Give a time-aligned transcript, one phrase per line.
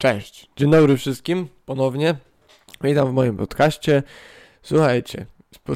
[0.00, 2.14] Cześć, dzień dobry wszystkim ponownie.
[2.80, 4.02] Witam w moim podcaście.
[4.62, 5.26] Słuchajcie,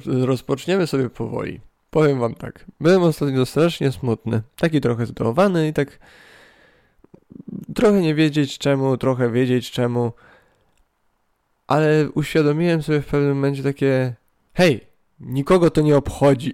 [0.07, 1.61] rozpoczniemy sobie powoli.
[1.91, 5.99] Powiem wam tak, byłem ostatnio strasznie smutny, taki trochę zdołowany i tak
[7.75, 10.13] trochę nie wiedzieć czemu, trochę wiedzieć czemu,
[11.67, 14.15] ale uświadomiłem sobie w pewnym momencie takie
[14.55, 14.87] hej,
[15.21, 16.53] nikogo to nie obchodzi.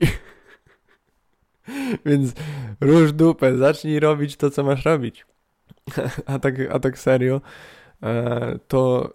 [2.06, 2.32] Więc
[2.80, 5.26] rusz dupę, zacznij robić to, co masz robić.
[6.26, 7.40] A, tak, a tak serio,
[8.02, 9.12] e, to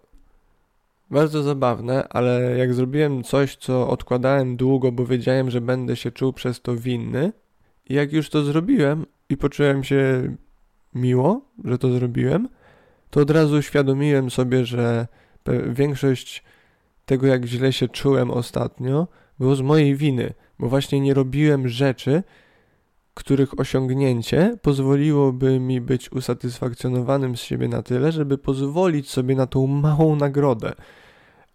[1.11, 6.33] bardzo zabawne, ale jak zrobiłem coś, co odkładałem długo, bo wiedziałem, że będę się czuł
[6.33, 7.31] przez to winny,
[7.89, 10.35] i jak już to zrobiłem i poczułem się
[10.95, 12.49] miło, że to zrobiłem,
[13.09, 15.07] to od razu uświadomiłem sobie, że
[15.69, 16.43] większość
[17.05, 19.07] tego, jak źle się czułem ostatnio,
[19.39, 22.23] było z mojej winy, bo właśnie nie robiłem rzeczy,
[23.13, 29.67] których osiągnięcie pozwoliłoby mi być usatysfakcjonowanym z siebie na tyle, żeby pozwolić sobie na tą
[29.67, 30.73] małą nagrodę.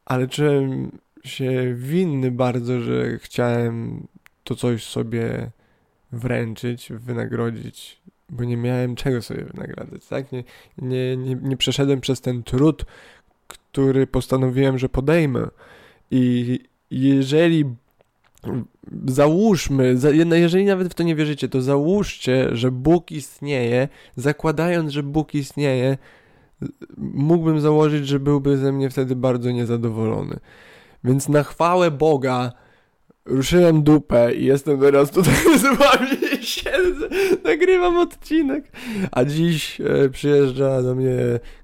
[0.05, 0.91] Ale czułem
[1.25, 4.07] się winny bardzo, że chciałem
[4.45, 5.51] to coś sobie
[6.13, 8.01] wręczyć, wynagrodzić,
[8.31, 10.33] bo nie miałem czego sobie wynagradzać, tak?
[10.33, 10.45] Nie,
[10.79, 12.85] nie, nie, nie przeszedłem przez ten trud,
[13.49, 15.49] który postanowiłem, że podejmę.
[16.11, 16.59] I
[16.91, 17.65] jeżeli
[19.07, 19.97] załóżmy,
[20.33, 25.99] jeżeli nawet w to nie wierzycie, to załóżcie, że Bóg istnieje, zakładając, że Bóg istnieje,
[26.97, 30.39] mógłbym założyć, że byłby ze mnie wtedy bardzo niezadowolony.
[31.05, 32.53] Więc na chwałę Boga
[33.25, 37.09] ruszyłem dupę i jestem teraz tutaj z wami, siedzę,
[37.45, 38.73] nagrywam odcinek.
[39.11, 41.15] A dziś e, przyjeżdża do mnie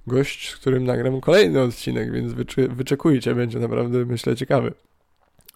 [0.07, 2.33] gość, z którym nagram kolejny odcinek, więc
[2.69, 4.73] wyczekujcie, będzie naprawdę, myślę, ciekawy.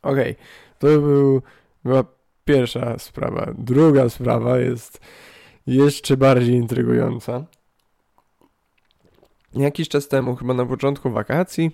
[0.03, 0.68] Okej, okay.
[0.79, 1.43] To był,
[1.85, 2.05] była
[2.45, 3.53] pierwsza sprawa.
[3.59, 5.01] Druga sprawa jest
[5.67, 7.45] jeszcze bardziej intrygująca.
[9.55, 11.71] Jakiś czas temu, chyba na początku wakacji,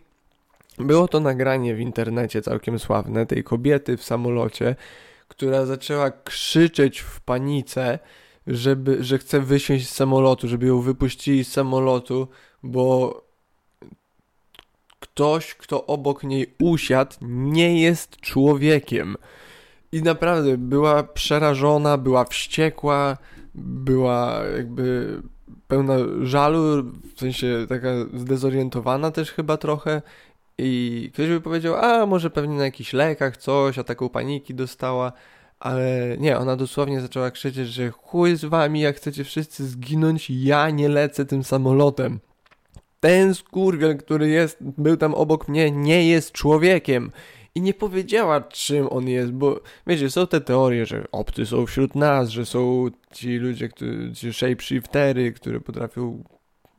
[0.78, 4.76] było to nagranie w internecie całkiem sławne tej kobiety w samolocie,
[5.28, 7.98] która zaczęła krzyczeć w panice,
[8.46, 12.28] żeby, że chce wysiąść z samolotu, żeby ją wypuścili z samolotu,
[12.62, 13.23] bo
[15.04, 19.16] ktoś, kto obok niej usiadł, nie jest człowiekiem.
[19.92, 23.16] I naprawdę była przerażona, była wściekła,
[23.54, 25.22] była jakby
[25.68, 26.82] pełna żalu,
[27.14, 30.02] w sensie taka zdezorientowana też chyba trochę.
[30.58, 35.12] I ktoś by powiedział, a może pewnie na jakichś lekach coś, a taką paniki dostała.
[35.60, 40.70] Ale nie, ona dosłownie zaczęła krzyczeć, że chuj z wami, jak chcecie wszyscy zginąć, ja
[40.70, 42.20] nie lecę tym samolotem
[43.04, 47.10] ten skurwiel, który jest, był tam obok mnie, nie jest człowiekiem.
[47.54, 51.94] I nie powiedziała, czym on jest, bo wiecie, są te teorie, że obcy są wśród
[51.94, 56.24] nas, że są ci ludzie, którzy, ci shapeshiftery, które potrafią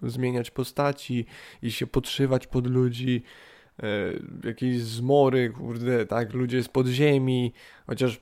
[0.03, 1.25] zmieniać postaci
[1.61, 3.23] i się podszywać pod ludzi,
[3.83, 3.87] e,
[4.47, 7.53] jakieś zmory, kurde, tak, ludzie z podziemi,
[7.87, 8.21] chociaż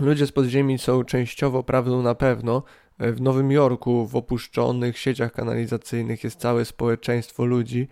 [0.00, 2.62] ludzie z podziemi są częściowo prawdą na pewno,
[2.98, 7.88] w Nowym Jorku, w opuszczonych sieciach kanalizacyjnych jest całe społeczeństwo ludzi,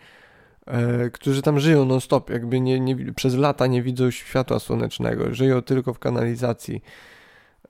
[0.67, 5.63] e, którzy tam żyją non-stop, jakby nie, nie, przez lata nie widzą światła słonecznego, żyją
[5.63, 6.83] tylko w kanalizacji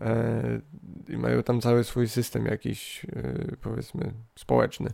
[0.00, 0.60] e,
[1.08, 4.90] i mają tam cały swój system jakiś, e, powiedzmy, społeczny.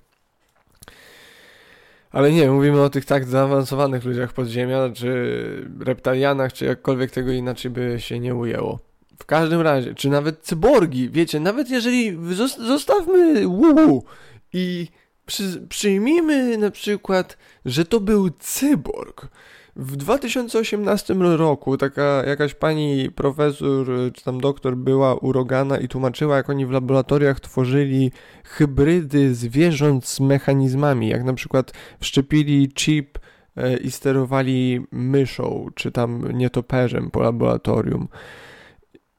[2.11, 7.71] Ale nie, mówimy o tych tak zaawansowanych ludziach podziemia, czy reptalianach, czy jakkolwiek tego inaczej
[7.71, 8.92] by się nie ujęło.
[9.19, 12.19] W każdym razie, czy nawet cyborgi, wiecie, nawet jeżeli
[12.59, 14.05] zostawmy wu
[14.53, 14.89] i
[15.27, 19.29] przy, przyjmijmy na przykład, że to był cyborg.
[19.77, 26.51] W 2018 roku taka jakaś pani profesor czy tam doktor była urogana i tłumaczyła, jak
[26.51, 28.13] oni w laboratoriach tworzyli
[28.45, 33.19] hybrydy zwierząt z mechanizmami, jak na przykład wszczepili chip
[33.57, 38.09] e, i sterowali myszą, czy tam nietoperzem po laboratorium.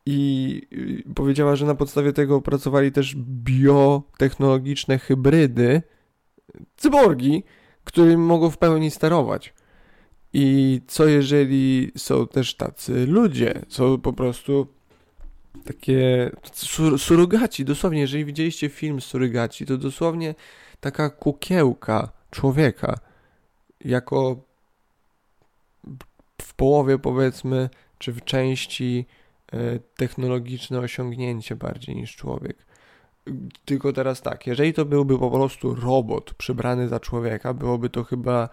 [0.06, 0.62] I
[1.16, 5.82] powiedziała, że na podstawie tego opracowali też biotechnologiczne hybrydy,
[6.78, 7.44] cyborgi,
[7.84, 9.54] którym mogą w pełni sterować.
[10.34, 14.68] I co jeżeli są też tacy ludzie, są po prostu
[15.66, 20.36] takie sur surogaci, dosłownie, jeżeli widzieliście film Surogaci, to dosłownie
[20.80, 23.00] taka kukiełka człowieka,
[23.86, 24.36] jako
[26.42, 29.06] w połowie powiedzmy, czy w części
[29.98, 32.66] technologiczne osiągnięcie bardziej niż człowiek.
[33.66, 38.50] Tylko teraz tak, jeżeli to byłby po prostu robot przybrany za człowieka, byłoby to chyba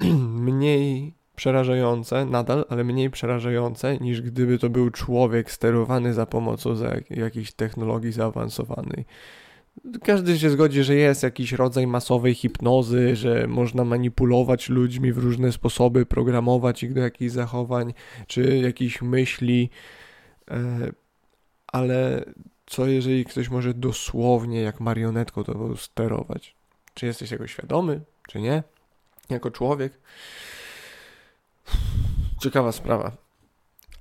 [0.48, 6.74] mniej przerażające, nadal, ale mniej przerażające niż gdyby to był człowiek sterowany za pomocą
[7.10, 9.04] jakiejś technologii zaawansowanej.
[10.02, 15.52] Każdy się zgodzi, że jest jakiś rodzaj masowej hipnozy, że można manipulować ludźmi w różne
[15.52, 17.94] sposoby, programować ich do jakichś zachowań
[18.26, 19.70] czy jakichś myśli,
[20.50, 20.92] e,
[21.66, 22.24] ale
[22.66, 26.54] co jeżeli ktoś może dosłownie jak marionetką to sterować?
[26.94, 28.62] Czy jesteś tego świadomy, czy nie?
[29.30, 29.92] Jako człowiek?
[32.42, 33.23] Ciekawa sprawa.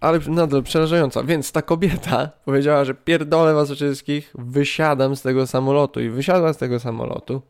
[0.03, 1.23] Ale nadal przerażająca.
[1.23, 6.01] Więc ta kobieta powiedziała, że pierdolę was wszystkich, wysiadam z tego samolotu.
[6.01, 7.41] I wysiadła z tego samolotu.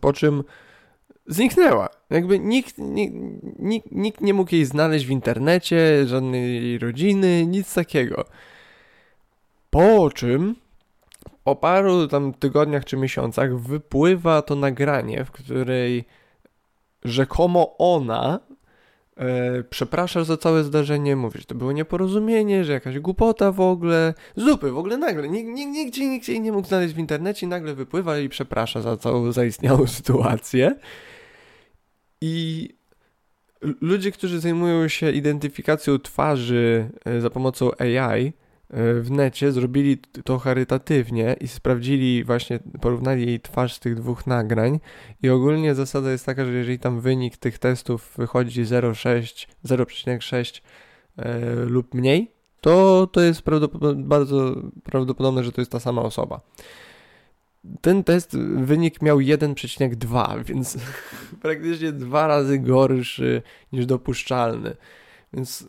[0.00, 0.44] Po czym
[1.26, 1.88] zniknęła.
[2.10, 3.14] Jakby nikt, nikt,
[3.58, 8.24] nikt, nikt nie mógł jej znaleźć w internecie, żadnej rodziny, nic takiego.
[9.70, 10.54] Po czym
[11.44, 16.04] po paru tam tygodniach czy miesiącach wypływa to nagranie, w której
[17.04, 18.40] rzekomo ona
[19.20, 24.14] e, przeprasza za całe zdarzenie, mówi, że to było nieporozumienie, że jakaś głupota w ogóle,
[24.36, 28.18] zupy, w ogóle nagle, nigdzie, nigdzie, nigdzie jej nie mógł znaleźć w internecie nagle wypływa
[28.18, 30.76] i przeprasza za całą zaistniałą sytuację.
[32.20, 32.68] I
[33.80, 38.32] ludzie, którzy zajmują się identyfikacją twarzy e, za pomocą AI,
[38.72, 44.80] w necie, zrobili to charytatywnie i sprawdzili właśnie, porównali jej twarz z tych dwóch nagrań
[45.22, 50.60] i ogólnie zasada jest taka, że jeżeli tam wynik tych testów wychodzi 0,6, 0,6
[51.16, 53.42] e, lub mniej, to to jest
[53.96, 56.40] bardzo prawdopodobne, że to jest ta sama osoba.
[57.80, 60.78] Ten test wynik miał 1,2, więc
[61.42, 63.42] praktycznie dwa razy gorszy
[63.72, 64.76] niż dopuszczalny.
[65.32, 65.68] Więc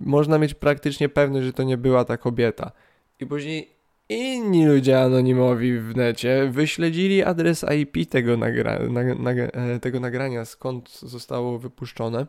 [0.00, 2.72] można mieć praktycznie pewność, że to nie była ta kobieta.
[3.20, 3.70] I później
[4.08, 11.58] inni ludzie anonimowi w necie wyśledzili adres IP tego, nagra e, tego nagrania, skąd zostało
[11.58, 12.26] wypuszczone.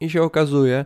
[0.00, 0.84] I się okazuje,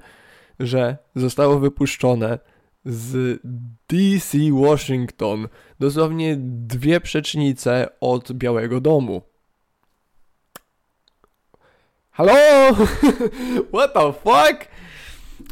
[0.60, 2.38] że zostało wypuszczone
[2.84, 3.40] z
[3.88, 5.48] DC Washington,
[5.80, 9.22] dosłownie dwie przecznice od Białego Domu.
[12.10, 12.74] Halo?
[13.72, 14.69] What the fuck?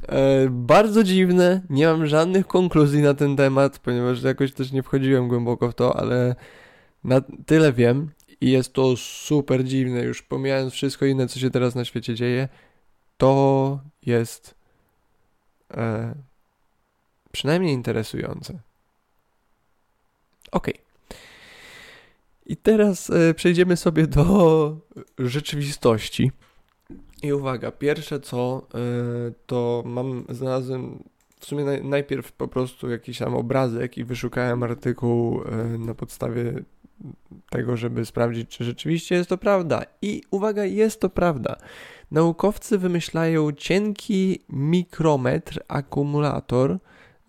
[0.08, 5.28] E, bardzo dziwne, nie mam żadnych konkluzji na ten temat, ponieważ jakoś też nie wchodziłem
[5.28, 6.36] głęboko w to, ale
[7.04, 11.74] na tyle wiem i jest to super dziwne, już pomijając wszystko inne, co się teraz
[11.74, 12.48] na świecie dzieje,
[13.16, 14.54] to jest
[15.70, 16.14] e,
[17.32, 18.58] przynajmniej interesujące.
[20.52, 20.70] Ok.
[22.46, 24.76] I teraz e, przejdziemy sobie do
[25.18, 26.32] rzeczywistości.
[27.22, 31.04] I uwaga, pierwsze co, yy, to mam, znalazłem
[31.40, 35.40] w sumie naj, najpierw po prostu jakiś tam obrazek i wyszukałem artykuł
[35.72, 36.52] yy, na podstawie
[37.50, 39.82] tego, żeby sprawdzić, czy rzeczywiście jest to prawda.
[40.02, 41.56] I uwaga, jest to prawda.
[42.10, 46.78] Naukowcy wymyślają cienki mikrometr akumulator,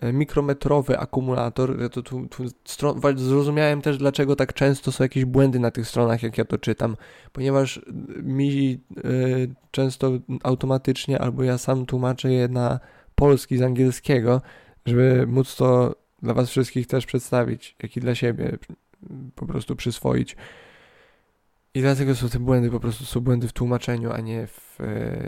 [0.04, 1.82] mikrometrowy akumulator.
[1.82, 5.88] Ja to tu, tu stron, zrozumiałem też, dlaczego tak często są jakieś błędy na tych
[5.88, 6.98] stronach, jak ja to czytam,
[7.34, 7.82] ponieważ
[8.24, 10.12] mi y, często
[10.44, 12.80] automatycznie albo ja sam tłumaczę je na
[13.16, 14.42] polski z angielskiego,
[14.86, 18.58] żeby móc to dla Was wszystkich też przedstawić, jak i dla siebie
[19.36, 20.36] po prostu przyswoić.
[21.74, 24.80] I dlatego są te błędy, po prostu są błędy w tłumaczeniu, a nie w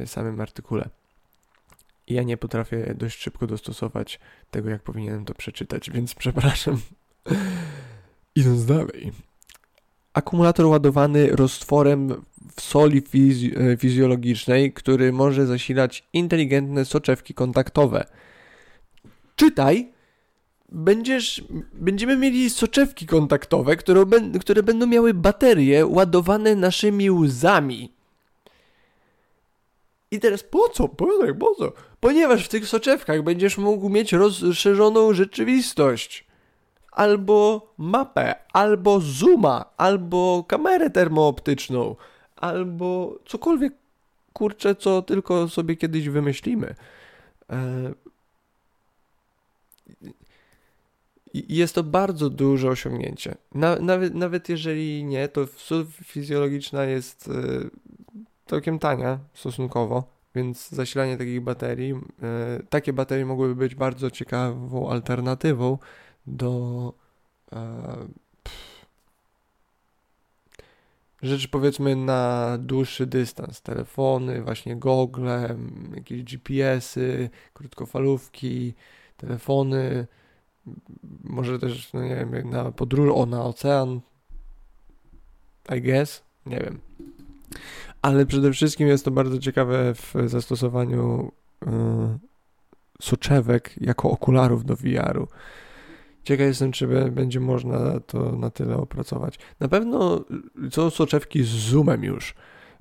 [0.03, 0.89] y, samym artykule
[2.07, 4.19] ja nie potrafię dość szybko dostosować
[4.51, 6.77] tego, jak powinienem to przeczytać, więc przepraszam.
[8.36, 9.12] Idąc dalej.
[10.13, 12.24] Akumulator ładowany roztworem
[12.56, 18.06] w soli fiz e, fizjologicznej, który może zasilać inteligentne soczewki kontaktowe.
[19.35, 19.92] Czytaj!
[20.73, 24.06] Będziesz, będziemy mieli soczewki kontaktowe, które,
[24.40, 27.92] które będą miały baterie ładowane naszymi łzami.
[30.11, 30.87] I teraz po co?
[30.89, 31.35] Po co?
[31.35, 31.73] Po co?
[31.99, 36.25] Ponieważ w tych soczewkach będziesz mógł mieć rozszerzoną rzeczywistość.
[36.91, 41.95] Albo mapę, albo zooma, albo kamerę termooptyczną,
[42.35, 43.73] albo cokolwiek
[44.33, 46.75] kurczę, co tylko sobie kiedyś wymyślimy.
[47.49, 47.94] E,
[51.33, 53.35] jest to bardzo duże osiągnięcie.
[53.81, 55.47] nawet, nawet jeżeli nie, to
[56.03, 57.31] fizjologiczna jest e,
[58.51, 60.03] całkiem tania stosunkowo,
[60.35, 61.97] więc zasilanie takich baterii, e,
[62.69, 65.77] takie baterie mogłyby być bardzo ciekawą alternatywą
[66.27, 66.93] do
[67.53, 67.57] e,
[71.21, 73.61] rzeczy powiedzmy na dłuższy dystans.
[73.61, 75.55] Telefony, właśnie gogle,
[75.95, 78.73] jakieś GPS-y, krótkofalówki,
[79.17, 80.07] telefony,
[81.23, 84.01] może też, no nie wiem, na podróż, o, na ocean,
[85.77, 86.91] I guess, nie wiem
[88.01, 91.31] ale przede wszystkim jest to bardzo ciekawe w zastosowaniu
[91.65, 91.71] yy,
[93.01, 95.27] soczewek jako okularów do VR-u.
[96.23, 99.39] Ciekaw jestem, czy będzie można to na tyle opracować.
[99.59, 100.25] Na pewno
[100.71, 102.35] są soczewki z zoomem już,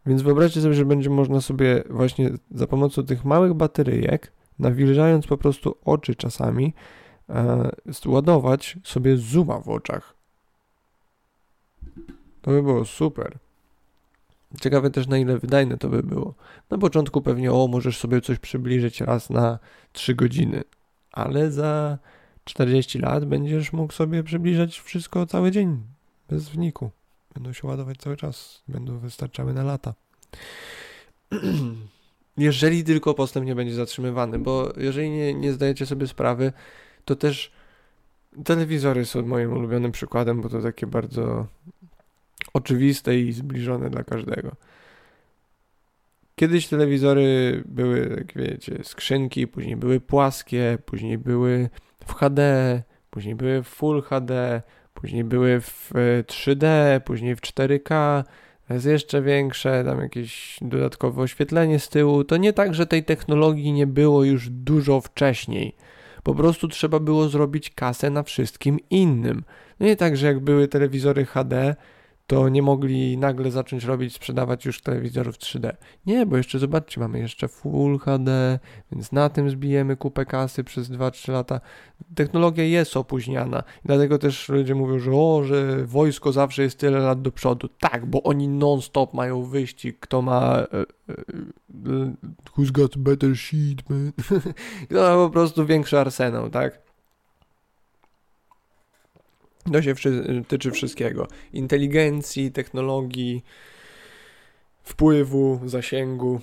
[0.06, 5.36] więc wyobraźcie sobie, że będzie można sobie właśnie za pomocą tych małych bateryjek, nawilżając po
[5.36, 6.74] prostu oczy czasami,
[7.28, 7.70] e,
[8.06, 10.14] ładować sobie zooma w oczach.
[12.42, 13.38] To by było super.
[14.61, 16.35] Ciekawe też na ile wydajne to by było.
[16.71, 19.59] Na początku pewnie o, możesz sobie coś przybliżyć raz na
[19.92, 20.62] 3 godziny,
[21.12, 21.99] ale za
[22.45, 25.83] 40 lat będziesz mógł sobie przybliżać wszystko cały dzień,
[26.28, 26.90] bez wniku.
[27.35, 29.95] Będą się ładować cały czas, będą wystarczały na lata.
[32.37, 36.52] jeżeli tylko postęp nie będzie zatrzymywany, bo jeżeli nie, nie zdajecie sobie sprawy,
[37.04, 37.52] to też
[38.45, 41.47] telewizory są moim ulubionym przykładem, bo to takie bardzo
[42.54, 44.56] oczywiste i zbliżone dla każdego.
[46.37, 51.68] Kiedyś telewizory były, jak wiecie, skrzynki, później były płaskie, później były
[52.06, 54.62] w HD, później były w Full HD,
[54.94, 55.92] później były w
[56.26, 58.25] 3D, e, później w 4K,
[58.70, 62.25] jest jeszcze większe, tam jakieś dodatkowe oświetlenie z tyłu.
[62.25, 65.76] To nie tak, że tej technologii nie było już dużo wcześniej.
[66.23, 69.44] Po prostu trzeba było zrobić kasę na wszystkim innym.
[69.80, 71.76] No nie tak, że jak były telewizory HD,
[72.30, 75.72] to nie mogli nagle zacząć robić, sprzedawać już telewizorów 3D.
[76.06, 78.58] Nie, bo jeszcze zobaczcie, mamy jeszcze Full HD,
[78.92, 81.60] więc na tym zbijemy kupę kasy przez 2-3 lata.
[82.14, 87.22] Technologia jest opóźniana, dlatego też ludzie mówią, że o, że wojsko zawsze jest tyle lat
[87.22, 87.68] do przodu.
[87.68, 91.14] Tak, bo oni non-stop mają wyścig, kto ma e, e,
[92.56, 94.12] who's got better sheet, man.
[94.90, 96.89] kto ma po prostu większy arsenał, tak?
[99.73, 99.95] To się
[100.49, 101.29] tyczy wszystkiego.
[101.52, 103.45] Inteligencji, technologii,
[104.83, 106.40] wpływu, zasięgu,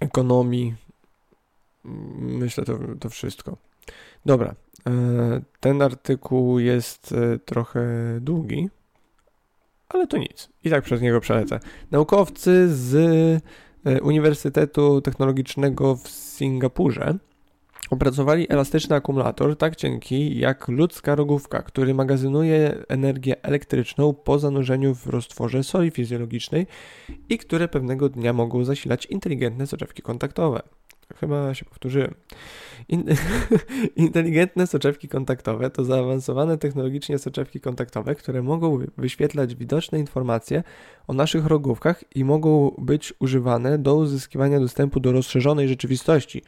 [0.00, 0.74] ekonomii.
[2.18, 3.56] Myślę to, to wszystko.
[4.26, 4.54] Dobra.
[4.86, 7.82] E, ten artykuł jest e, trochę
[8.20, 8.68] długi,
[9.88, 10.48] ale to nic.
[10.64, 11.60] I tak przez niego przelecę.
[11.90, 12.94] Naukowcy z
[13.84, 17.18] e, Uniwersytetu Technologicznego w Singapurze
[17.90, 25.06] Opracowali elastyczny akumulator tak cienki jak ludzka rogówka, który magazynuje energię elektryczną po zanurzeniu w
[25.06, 26.66] roztworze soli fizjologicznej
[27.28, 30.62] i które pewnego dnia mogą zasilać inteligentne soczewki kontaktowe.
[31.16, 32.14] Chyba się powtórzyłem.
[32.88, 33.04] In
[33.96, 40.62] inteligentne soczewki kontaktowe to zaawansowane technologicznie soczewki kontaktowe, które mogą wyświetlać widoczne informacje
[41.06, 46.42] o naszych rogówkach i mogą być używane do uzyskiwania dostępu do rozszerzonej rzeczywistości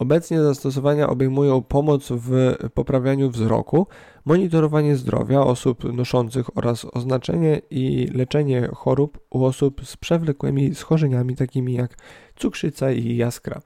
[0.00, 3.86] Obecnie zastosowania obejmują pomoc w poprawianiu wzroku,
[4.24, 11.74] monitorowanie zdrowia osób noszących oraz oznaczenie i leczenie chorób u osób z przewlekłymi schorzeniami takimi
[11.74, 11.96] jak
[12.36, 13.60] cukrzyca i jaskra.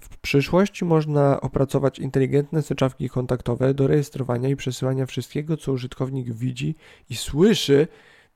[0.00, 6.74] W przyszłości można opracować inteligentne soczewki kontaktowe do rejestrowania i przesyłania wszystkiego, co użytkownik widzi
[7.10, 7.88] i słyszy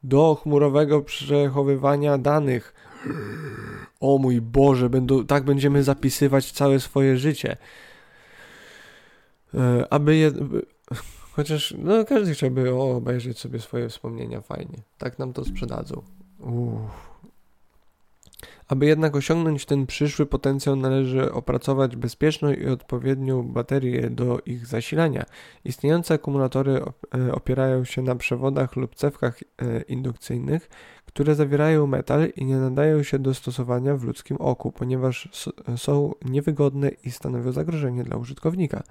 [0.02, 2.75] do chmurowego przechowywania danych
[4.01, 7.57] o mój Boże, będą, tak będziemy zapisywać całe swoje życie.
[9.55, 10.33] E, aby je,
[11.33, 14.83] chociaż no, każdy chciałby obejrzeć sobie swoje wspomnienia fajnie.
[14.99, 16.03] Tak nam to sprzedadzą.
[16.39, 17.17] Uff.
[18.69, 25.25] Aby jednak osiągnąć ten przyszły potencjał, należy opracować bezpieczną i odpowiednią baterię do ich zasilania.
[25.65, 26.83] Istniejące akumulatory
[27.15, 30.71] e, opierają się na przewodach lub cewkach e, indukcyjnych,
[31.17, 35.29] które zawierają metal i nie nadają się do stosowania w ludzkim oku, ponieważ
[35.77, 38.83] są niewygodne i stanowią zagrożenie dla użytkownika.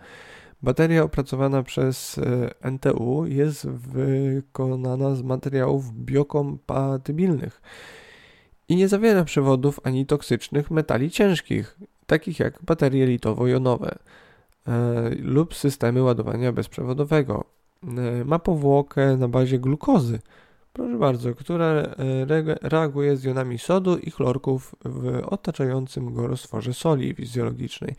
[0.64, 7.62] Bateria opracowana przez e, NTU jest wykonana z materiałów biokompatybilnych
[8.70, 13.96] i nie zawiera przewodów ani toksycznych metali ciężkich, takich jak baterie litowo-jonowe
[14.68, 17.46] e, lub systemy ładowania bezprzewodowego.
[17.84, 20.20] E, ma powłokę na bazie glukozy,
[20.76, 21.90] proszę bardzo, która e,
[22.62, 27.96] reaguje z jonami sodu i chlorków w otaczającym go roztworze soli fizjologicznej,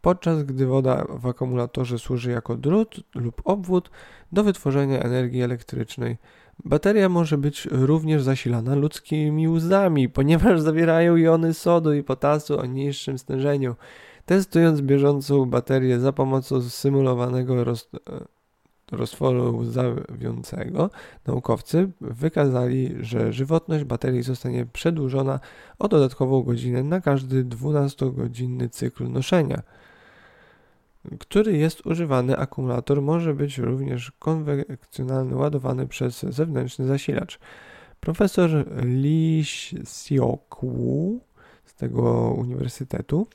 [0.00, 3.90] podczas gdy woda w akumulatorze służy jako drut lub obwód
[4.32, 6.16] do wytworzenia energii elektrycznej.
[6.64, 13.18] Bateria może być również zasilana ludzkimi łzami, ponieważ zawierają jony sodu i potasu o niższym
[13.18, 13.74] stężeniu.
[14.26, 17.90] Testując bieżącą baterię za pomocą symulowanego roz,
[18.92, 20.90] roztworu łzawiącego,
[21.26, 25.40] naukowcy wykazali, że żywotność baterii zostanie przedłużona
[25.78, 29.62] o dodatkową godzinę na każdy 12-godzinny cykl noszenia
[31.18, 37.38] który jest używany akumulator może być również konwenkcjonalny ładowany przez zewnętrzny zasilacz.
[38.00, 38.50] Profesor
[38.84, 39.44] Lee
[39.82, 41.20] Xiokwu
[41.64, 43.26] z tego uniwersytetu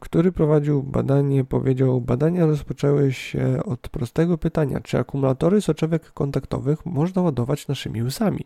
[0.00, 7.22] który prowadził badanie, powiedział: Badania rozpoczęły się od prostego pytania, czy akumulatory soczewek kontaktowych można
[7.22, 8.44] ładować naszymi łzami.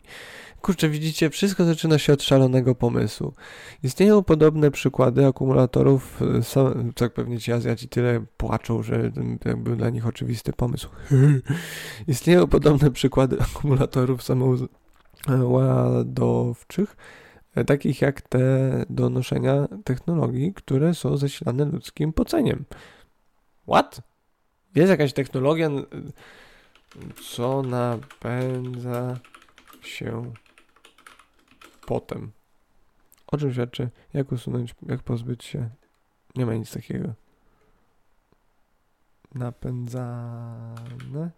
[0.60, 3.32] Kurczę, widzicie, wszystko zaczyna się od szalonego pomysłu.
[3.82, 6.20] Istnieją podobne przykłady akumulatorów,
[6.94, 9.12] tak pewnie ci Azjaci tyle płaczą, że
[9.56, 10.88] był dla nich oczywisty pomysł.
[12.08, 17.23] Istnieją podobne przykłady akumulatorów samoładowczych, E,
[17.66, 22.64] takich jak te do noszenia technologii, które są zasilane ludzkim poceniem.
[23.68, 24.00] What?
[24.75, 25.70] Jest jakaś technologia,
[27.32, 29.18] co napędza
[29.82, 30.32] się
[31.87, 32.32] potem.
[33.26, 33.88] O czym świadczy?
[34.14, 35.70] Jak usunąć, jak pozbyć się?
[36.37, 37.14] Nie ma nic takiego.
[39.34, 41.30] Napędzane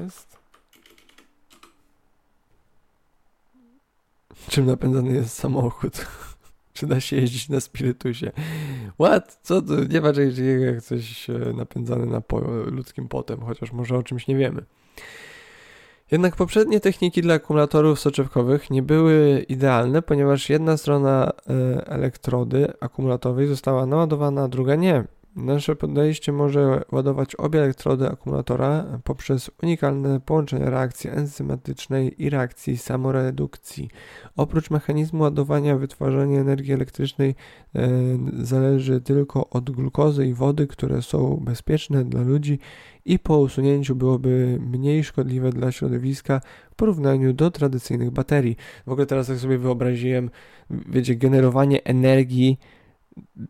[0.00, 0.41] jest
[4.48, 6.06] czym napędzany jest samochód.
[6.74, 8.32] Czy da się jeździć na spirytusie?
[8.94, 9.38] What?
[9.42, 9.84] Co to?
[9.84, 14.26] Nie ma czegoś jak coś e, napędzane na po ludzkim potem, chociaż może o czymś
[14.26, 14.64] nie wiemy.
[16.10, 23.46] Jednak poprzednie techniki dla akumulatorów soczewkowych nie były idealne, ponieważ jedna strona e, elektrody akumulatowej
[23.46, 25.04] została naładowana, a druga nie.
[25.36, 33.90] Nasze podejście może ładować obie elektrody akumulatora poprzez unikalne połączenie reakcji enzymatycznej i reakcji samoredukcji.
[34.36, 37.34] Oprócz mechanizmu ładowania, wytwarzanie energii elektrycznej
[37.74, 37.88] e,
[38.32, 42.58] zależy tylko od glukozy i wody, które są bezpieczne dla ludzi
[43.04, 48.56] i po usunięciu byłoby mniej szkodliwe dla środowiska w porównaniu do tradycyjnych baterii.
[48.86, 50.30] W ogóle teraz jak sobie wyobraziłem,
[50.70, 52.58] wiecie, generowanie energii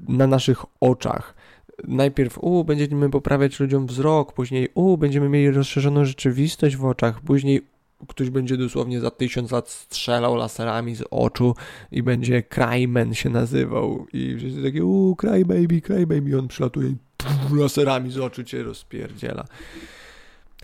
[0.09, 1.42] na naszych oczach
[1.89, 7.62] najpierw u, będziemy poprawiać ludziom wzrok, później u, będziemy mieli rozszerzoną rzeczywistość w oczach, później
[8.09, 11.55] ktoś będzie dosłownie za tysiąc lat strzelał laserami z oczu
[11.93, 16.89] i będzie Cryman się nazywał i wszyscy takie u, cry baby, cry baby, on przylatuje
[16.89, 19.45] i pff, laserami z oczu cię rozpierdziela.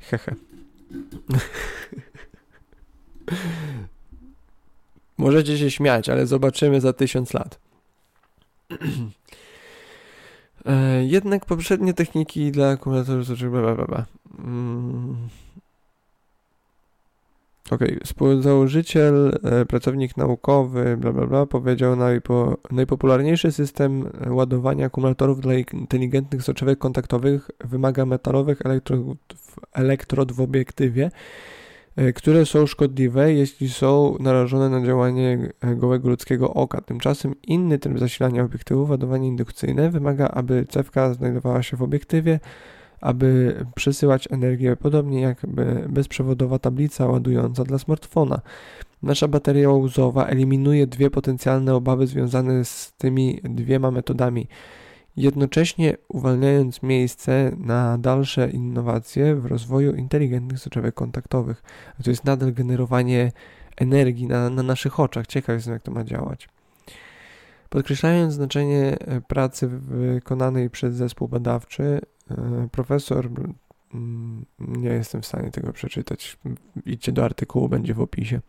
[0.00, 0.34] Hehe.
[5.18, 7.58] Możecie się śmiać, ale zobaczymy za tysiąc lat.
[10.68, 14.06] E, jednak poprzednie techniki dla akumulatorów znaczy bla, bla, bla.
[14.38, 15.16] Mm.
[17.70, 25.54] Ok, współzałożyciel, e, pracownik naukowy, bla bla bla, powiedział najpo, najpopularniejszy system ładowania akumulatorów dla
[25.54, 29.18] inteligentnych soczewek kontaktowych wymaga metalowych elektrod,
[29.72, 31.10] elektrod w obiektywie,
[32.14, 36.80] które są szkodliwe, jeśli są narażone na działanie e, gołego ludzkiego oka.
[36.80, 42.40] Tymczasem inny tryb zasilania obiektywu, ładowanie indukcyjne, wymaga, aby cewka znajdowała się w obiektywie,
[43.00, 45.46] aby przesyłać energię, podobnie jak
[45.88, 48.40] bezprzewodowa tablica ładująca dla smartfona.
[49.02, 54.48] Nasza bateria łzowa eliminuje dwie potencjalne obawy związane z tymi dwiema metodami
[55.18, 61.62] jednocześnie uwalniając miejsce na dalsze innowacje w rozwoju inteligentnych soczewek kontaktowych.
[62.04, 63.32] To jest nadal generowanie
[63.76, 65.26] energii na, na naszych oczach.
[65.26, 66.48] Ciekaw jestem, jak to ma działać.
[67.68, 72.00] Podkreślając znaczenie e, pracy wykonanej przez zespół badawczy,
[72.30, 73.30] e, profesor,
[74.58, 76.38] nie jestem w stanie tego przeczytać,
[76.86, 78.40] idźcie do artykułu, będzie w opisie,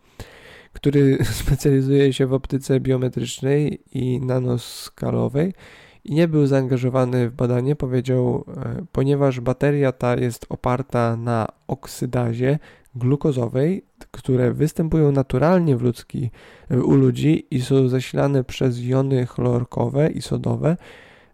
[0.74, 5.54] który specjalizuje się w optyce biometrycznej i nanoskalowej,
[6.04, 12.60] i nie był zaangażowany w badanie, powiedział, e, ponieważ bateria ta jest oparta na oksydazie
[12.96, 16.32] glukozowej, które występują naturalnie w ludzki,
[16.70, 20.78] u ludzi i są zasilane przez jony chlorkowe i sodowe,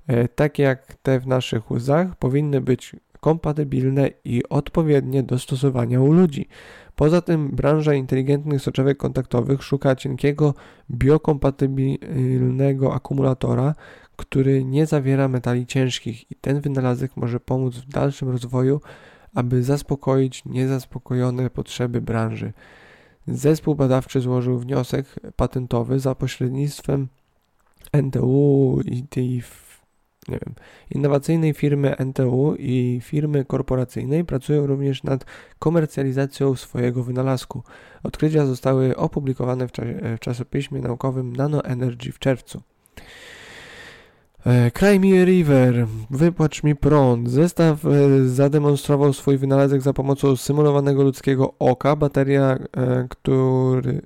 [0.08, 6.12] e, takie jak te w naszych łzach, powinny być kompatybilne i odpowiednie do stosowania u
[6.12, 6.48] ludzi.
[6.96, 10.54] Poza tym branża inteligentnych soczewek kontaktowych szuka cienkiego,
[10.92, 13.76] biokompatybilnego akumulatora,
[14.16, 18.82] który nie zawiera metali ciężkich i ten wynalazek może pomóc w dalszym rozwoju,
[19.34, 22.54] aby zaspokoić niezaspokojone potrzeby branży.
[23.28, 27.08] Zespół badawczy złożył wniosek patentowy za pośrednictwem
[27.94, 29.44] NTU i tej
[30.28, 30.56] nie wiem,
[30.92, 35.26] innowacyjnej firmy NTU i firmy korporacyjnej pracują również nad
[35.60, 37.64] komercjalizacją swojego wynalazku.
[38.04, 42.62] Odkrycia zostały opublikowane w, w czasopiśmie naukowym Nano Energy w czerwcu.
[44.46, 47.30] E, Cry Me River, wypłacz mi prąd.
[47.30, 47.90] Zestaw e,
[48.28, 51.96] zademonstrował swój wynalazek za pomocą symulowanego ludzkiego oka.
[51.96, 54.02] Bateria, e, który,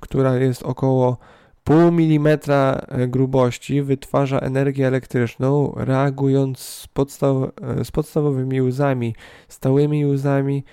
[0.00, 1.18] która jest około
[1.64, 7.36] pół milimetra grubości, wytwarza energię elektryczną, reagując z, podstaw,
[7.84, 9.14] z podstawowymi łzami,
[9.48, 10.64] stałymi łzami,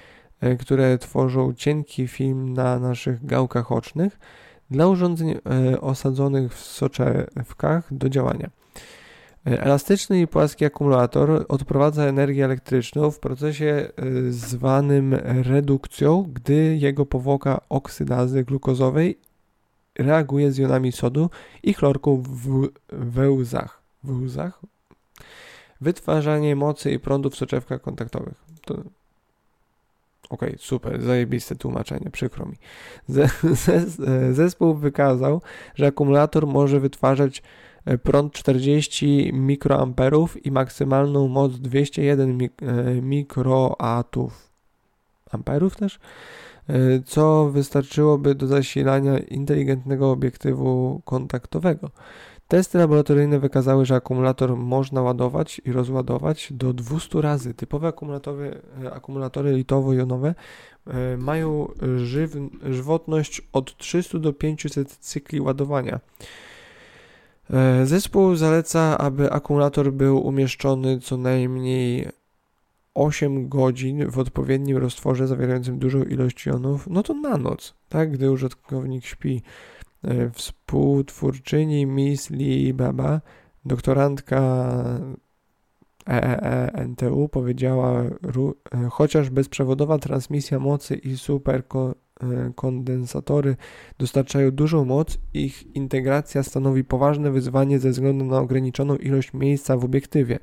[0.59, 4.19] które tworzą cienki film na naszych gałkach ocznych
[4.71, 5.35] dla urządzeń
[5.81, 8.58] osadzonych w soczewkach do działania.
[9.47, 13.91] E, elastyczny i płaski akumulator odprowadza energię elektryczną w procesie
[14.29, 19.17] zwanym redukcją, gdy jego powłoka oksydazy glukozowej
[19.99, 21.29] reaguje z jonami sodu
[21.63, 23.81] i chlorku w wełzach.
[24.03, 24.61] W łzach?
[25.81, 28.43] Wytwarzanie mocy i prądu w soczewkach kontaktowych.
[28.65, 28.73] To...
[28.73, 28.89] Okej,
[30.29, 32.55] okay, super, zajebiste tłumaczenie, przykro mi.
[34.31, 35.41] Zespół wykazał,
[35.75, 37.43] że akumulator może wytwarzać e,
[38.03, 44.49] prąd 40 mikroamperów i maksymalną moc 201 mik e, mikroatów.
[45.31, 45.99] Amperów też?
[46.69, 51.89] E, co wystarczyłoby do zasilania inteligentnego obiektywu kontaktowego.
[52.47, 57.53] Testy laboratoryjne wykazały, że akumulator można ładować i rozładować do 200 razy.
[57.53, 60.35] Typowe akumulatory, e, akumulatory litowo-jonowe
[60.87, 62.35] e, mają żyw,
[62.69, 65.99] żywotność od 300 do 500 cykli ładowania.
[67.83, 72.07] Zespół zaleca, aby akumulator był umieszczony co najmniej
[72.93, 78.31] 8 godzin w odpowiednim roztworze zawierającym dużą ilość jonów, no to na noc, tak, gdy
[78.31, 79.41] użytkownik śpi.
[80.03, 83.21] E, współtwórczyni Miss Lee Baba,
[83.65, 84.73] doktorantka
[86.07, 88.09] EEE NTU powiedziała, e,
[88.89, 91.17] chociaż bezprzewodowa transmisja mocy i
[92.19, 93.55] superkondensatory
[93.97, 99.85] dostarczają dużą moc, ich integracja stanowi poważne wyzwanie ze względu na ograniczoną ilość miejsca w
[99.85, 100.39] obiektywie.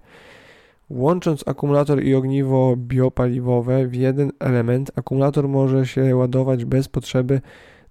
[0.91, 7.41] Łącząc akumulator i ogniwo biopaliwowe w jeden element, akumulator może się ładować bez potrzeby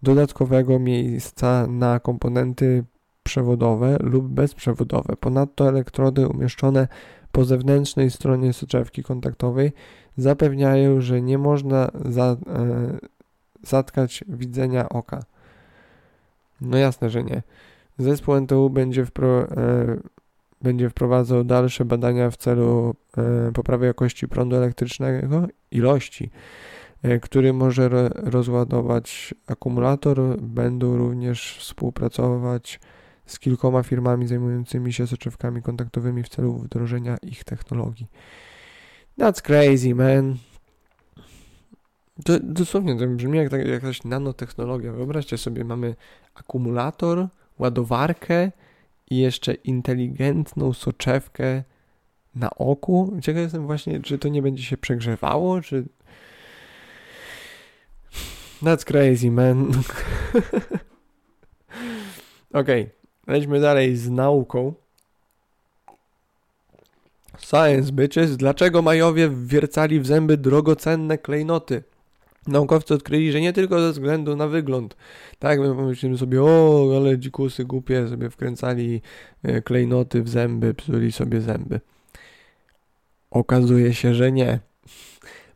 [0.04, 2.84] dodatkowego miejsca na komponenty
[3.24, 5.16] przewodowe lub bezprzewodowe.
[5.20, 6.88] Ponadto elektrody umieszczone
[7.32, 9.72] po zewnętrznej stronie soczewki kontaktowej
[10.18, 13.15] zapewniają, że nie można za, e,
[13.64, 15.24] zatkać widzenia oka.
[16.62, 17.44] No jasne, że nie.
[17.98, 19.98] Zespół NTU będzie wpro, e,
[20.62, 26.30] będzie wprowadzał dalsze badania w celu e, poprawy jakości prądu elektrycznego, ilości,
[27.04, 30.38] e, który może rozładować akumulator.
[30.42, 32.80] Będą również współpracować
[33.26, 38.08] z kilkoma firmami zajmującymi się soczewkami kontaktowymi w celu wdrożenia ich technologii.
[39.20, 40.36] That's crazy, man.
[42.44, 44.92] Dosłownie to brzmi jak tak, jakaś nanotechnologia.
[44.92, 45.96] Wyobraźcie sobie, mamy
[46.36, 47.28] akumulator,
[47.60, 48.52] ładowarkę,
[49.10, 51.64] i jeszcze inteligentną soczewkę
[52.36, 53.18] na oku.
[53.22, 55.86] Ciekaw jestem właśnie, czy to nie będzie się przegrzewało, czy...
[58.64, 59.72] That's crazy, man.
[62.54, 62.90] Okej, okay.
[63.28, 64.74] lećmy dalej z nauką.
[67.40, 68.38] Science bitches.
[68.38, 71.84] Dlaczego Majowie wwiercali w zęby drogocenne klejnoty?
[72.48, 74.98] Naukowcy odkryli, że nie tylko ze względu na wygląd.
[75.40, 79.02] Tak, my pomyślimy sobie, o, ale dzikusy głupie sobie wkręcali
[79.44, 81.80] e, klejnoty w zęby, psuli sobie zęby.
[83.32, 84.60] Okazuje się, że nie.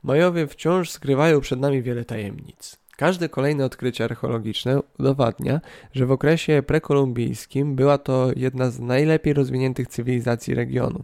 [0.04, 2.80] Majowie wciąż skrywają przed nami wiele tajemnic.
[2.98, 5.62] Każde kolejne odkrycie archeologiczne udowadnia,
[5.94, 11.04] że w okresie prekolumbijskim była to jedna z najlepiej rozwiniętych cywilizacji regionu.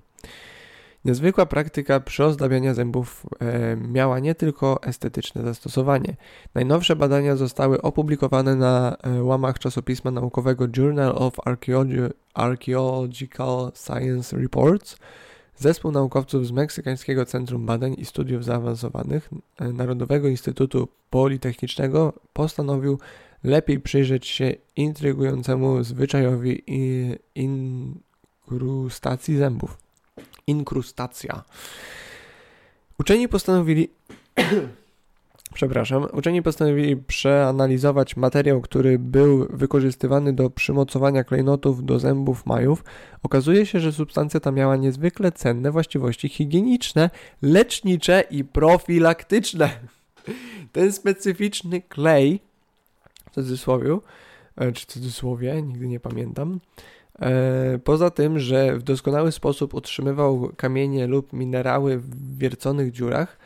[1.06, 6.15] Niezwykła praktyka przyozdabiania zębów e, miała nie tylko estetyczne zastosowanie.
[6.56, 11.36] Najnowsze badania zostały opublikowane na e, łamach czasopisma naukowego Journal of
[12.34, 14.98] Archaeological Science Reports.
[15.58, 23.00] Zespół naukowców z Meksykańskiego Centrum Badań i Studiów Zaawansowanych e, Narodowego Instytutu Politechnicznego postanowił
[23.44, 26.63] lepiej przyjrzeć się intrygującemu zwyczajowi
[27.36, 29.85] inkrustacji zębów
[30.47, 31.43] inkrustacja.
[32.99, 33.89] Uczeni postanowili.
[35.53, 42.84] Przepraszam, uczeni postanowili przeanalizować materiał, który był wykorzystywany do przymocowania klejnotów do zębów majów.
[43.23, 47.10] Okazuje się, że substancja ta miała niezwykle cenne właściwości higieniczne,
[47.41, 49.69] lecznicze i profilaktyczne.
[50.71, 52.39] Ten specyficzny klej,
[53.31, 53.97] w cudzysłowie,
[54.58, 56.60] e, czy cudzysłowie, nigdy nie pamiętam,
[57.84, 63.38] poza tym, że w doskonały sposób utrzymywał kamienie lub minerały w wierconych dziurach,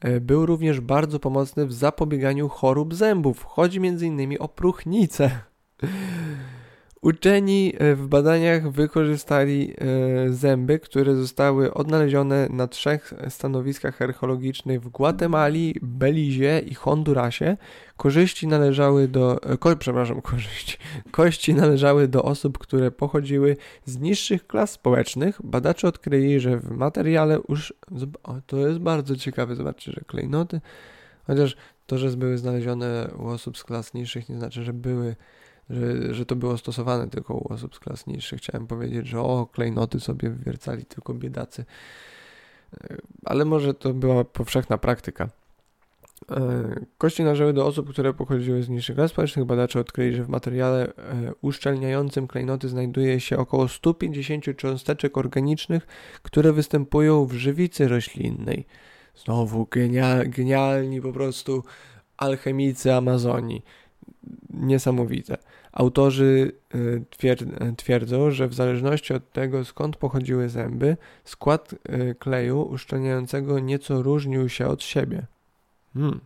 [0.00, 3.44] e, był również bardzo pomocny w zapobieganiu chorób zębów.
[3.44, 4.36] Chodzi m.in.
[4.38, 5.30] o próchnicę.
[7.00, 14.88] Uczeni e, w badaniach wykorzystali e, zęby, które zostały odnalezione na trzech stanowiskach archeologicznych w
[14.88, 17.56] Gwatemali, Belizie i Hondurasie.
[17.96, 20.78] Korzyści należały do, e, ko, przepraszam, korzyści,
[21.10, 25.38] kości należały do osób, które pochodziły z niższych klas społecznych.
[25.44, 27.74] Badacze odkryli, że w materiale już,
[28.22, 30.60] o, to jest bardzo ciekawe, zobaczcie, że klejnoty,
[31.26, 31.56] chociaż
[31.86, 35.16] to, że były znalezione u osób z klas niższych nie znaczy, że były
[35.70, 38.40] że, że to było stosowane tylko u osób z klas niższych.
[38.40, 41.64] Chciałem powiedzieć, że o, klejnoty sobie wywiercali tylko biedacy.
[42.80, 45.28] E, ale może to była powszechna praktyka.
[46.30, 46.40] E,
[46.98, 49.44] kości należały do osób, które pochodziły z niższych klas społecznych.
[49.44, 50.92] Badacze odkryli, że w materiale e,
[51.40, 55.86] uszczelniającym klejnoty znajduje się około 150 cząsteczek organicznych,
[56.22, 58.66] które występują w żywicy roślinnej.
[59.24, 59.68] Znowu
[60.26, 61.64] genialni po prostu
[62.16, 63.62] alchemicy Amazonii.
[64.50, 65.38] Niesamowite.
[65.72, 66.52] Autorzy
[67.60, 71.74] e, twierdzą, że w zależności od tego, skąd pochodziły zęby, skład
[72.18, 75.26] kleju uszczelniającego nieco różnił się od siebie.
[75.94, 76.20] Hmm.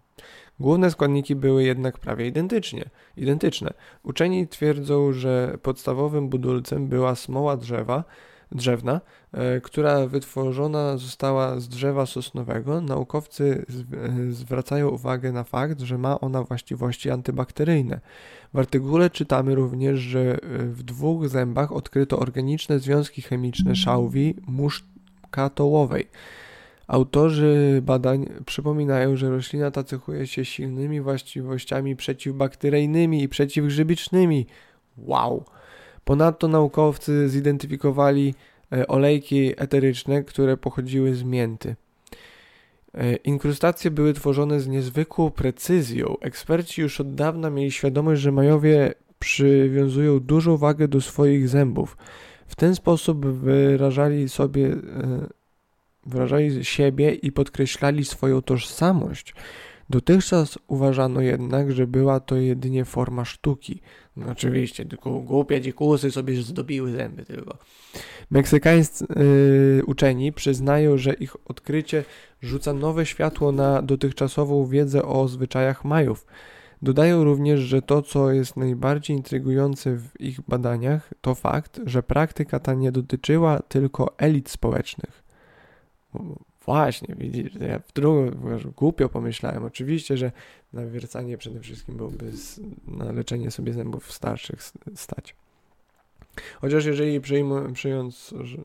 [0.60, 2.84] Główne składniki były jednak prawie identycznie,
[3.16, 3.74] identyczne.
[4.02, 8.04] Uczeni twierdzą, że podstawowym budulcem była smoła drzewa,
[8.52, 9.00] drzewna,
[9.62, 12.80] która wytworzona została z drzewa sosnowego.
[12.80, 13.66] Naukowcy
[14.28, 18.00] e, zwracają uwagę na fakt, że ma ona właściwości antybakteryjne.
[18.54, 26.08] W artykule czytamy również, że e, w dwóch zębach odkryto organiczne związki chemiczne szałwi muszkatołowej.
[26.86, 34.46] Autorzy badań przypominają, że roślina ta cechuje się silnymi właściwościami przeciwbakteryjnymi i przeciwgrzybicznymi.
[34.98, 35.44] Wow!
[36.04, 38.51] Ponadto naukowcy zidentyfikowali e,
[38.88, 41.76] olejki eteryczne, które pochodziły z mięty.
[42.94, 46.16] E, inkrustacje były tworzone z niezwykłą precyzją.
[46.20, 51.96] Eksperci już od dawna mieli świadomość, że Majowie przywiązują dużą wagę do swoich zębów.
[52.46, 54.78] W ten sposób wyrażali sobie e,
[56.06, 59.34] wyrażali siebie i podkreślali swoją tożsamość.
[59.92, 63.80] Dotychczas uważano jednak, że była to jedynie forma sztuki.
[64.16, 67.58] No oczywiście, tylko głupie dzikusy sobie zdobiły zęby tylko.
[68.30, 69.06] Meksykańscy
[69.76, 72.04] yy, uczeni przyznają, że ich odkrycie
[72.42, 76.26] rzuca nowe światło na dotychczasową wiedzę o zwyczajach Majów.
[76.82, 82.60] Dodają również, że to, co jest najbardziej intrygujące w ich badaniach, to fakt, że praktyka
[82.60, 85.22] ta nie dotyczyła tylko elit społecznych.
[86.66, 88.30] Właśnie, widzisz, ja w drugą,
[88.76, 89.64] głupio pomyślałem.
[89.64, 90.32] Oczywiście, że
[90.72, 94.62] nawiercanie przede wszystkim byłoby z, na leczenie sobie zębów starszych
[94.94, 95.36] stać.
[96.60, 98.58] Chociaż jeżeli przyjmując, przyjąc, że,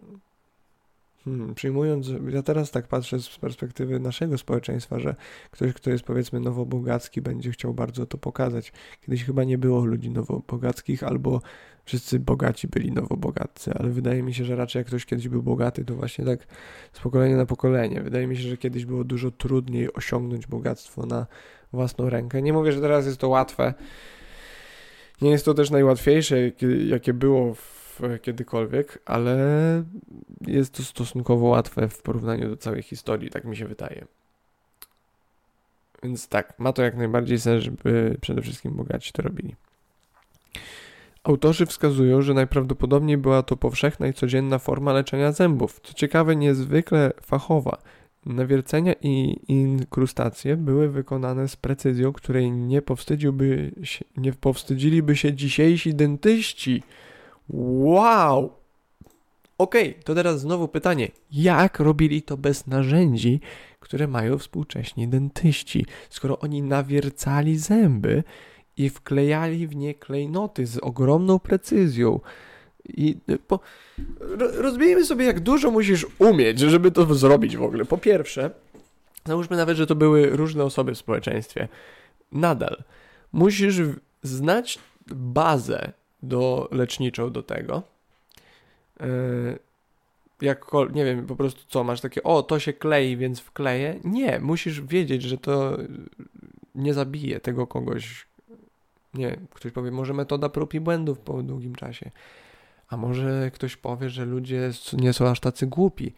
[1.26, 5.16] hmm, przyjmując, ja teraz tak patrzę z perspektywy naszego społeczeństwa, że
[5.52, 8.74] ktoś, kto jest powiedzmy nowobogacki, będzie chciał bardzo to pokazać.
[9.02, 11.42] Kiedyś chyba nie było ludzi nowobogackich, albo
[11.88, 15.86] wszyscy bogaci byli nowobogatcy, ale wydaje mi się, że raczej jak ktoś kiedyś był bogaty,
[15.86, 16.40] to właśnie tak
[16.94, 18.02] z pokolenia na pokolenie.
[18.02, 21.26] Wydaje mi się, że kiedyś było dużo trudniej osiągnąć bogactwo na
[21.74, 22.42] własną rękę.
[22.42, 23.74] Nie mówię, że teraz jest to łatwe.
[25.22, 26.38] Nie jest to też najłatwiejsze,
[26.88, 29.38] jakie było w, kiedykolwiek, ale
[30.48, 34.06] jest to stosunkowo łatwe w porównaniu do całej historii, tak mi się wydaje.
[36.04, 39.56] Więc tak, ma to jak najbardziej sens, żeby przede wszystkim bogaci to robili.
[41.28, 45.80] Autorzy wskazują, że najprawdopodobniej była to powszechna i codzienna forma leczenia zębów.
[45.84, 47.78] Co ciekawe, niezwykle fachowa.
[48.26, 55.94] Nawiercenia i inkrustacje były wykonane z precyzją, której nie, powstydziłby się, nie powstydziliby się dzisiejsi
[55.94, 56.84] dentyści.
[57.50, 58.54] Wow!
[59.58, 61.08] Okej, okay, to teraz znowu pytanie.
[61.32, 63.40] Jak robili to bez narzędzi,
[63.80, 65.86] które mają współcześni dentyści?
[66.10, 68.24] Skoro oni nawiercali zęby,
[68.78, 72.20] i wklejali w nie klejnoty z ogromną precyzją.
[72.90, 73.60] I po,
[74.38, 77.86] rozbijmy sobie, jak dużo musisz umieć, żeby to zrobić w ogóle.
[77.86, 78.52] Po pierwsze,
[79.26, 81.68] załóżmy nawet, że to były różne osoby w społeczeństwie.
[82.32, 82.84] Nadal
[83.32, 83.82] musisz
[84.24, 85.92] znać bazę
[86.24, 87.84] do leczniczą do tego.
[89.00, 89.60] Yy,
[90.94, 94.00] nie wiem, po prostu co, masz takie, o, to się klei, więc wkleję.
[94.04, 95.78] Nie, musisz wiedzieć, że to
[96.76, 98.27] nie zabije tego kogoś,
[99.14, 102.12] nie, ktoś powie, może metoda prób i błędów po długim czasie.
[102.90, 106.14] A może ktoś powie, że ludzie nie są aż tacy głupi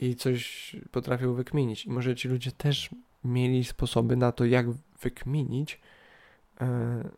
[0.00, 1.86] i coś potrafią wykminić.
[1.86, 2.90] I może ci ludzie też
[3.24, 4.66] mieli sposoby na to, jak
[5.02, 5.80] wykminić,
[6.60, 7.08] e,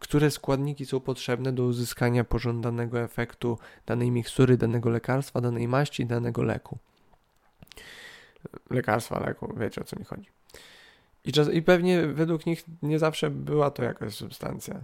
[0.00, 6.42] które składniki są potrzebne do uzyskania pożądanego efektu danej mikstury, danego lekarstwa, danej maści, danego
[6.42, 6.78] leku.
[8.70, 10.30] Lekarstwa, leku, wiecie o co mi chodzi.
[11.24, 14.80] I, czas, I pewnie według nich nie zawsze była to jakaś substancja.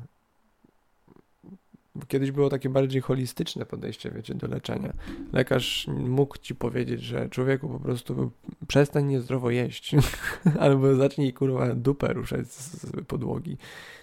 [2.08, 4.92] Kiedyś było takie bardziej holistyczne podejście, wiecie, do leczenia.
[5.32, 8.30] Lekarz mógł ci powiedzieć, że człowieku po prostu
[8.68, 9.94] przestań niezdrowo jeść,
[10.60, 13.56] albo zacznij kurwa dupę ruszać z podłogi,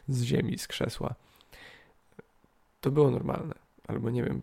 [0.08, 1.16] z ziemi, z krzesła.
[2.82, 3.54] To było normalne.
[3.88, 4.42] Albo nie wiem,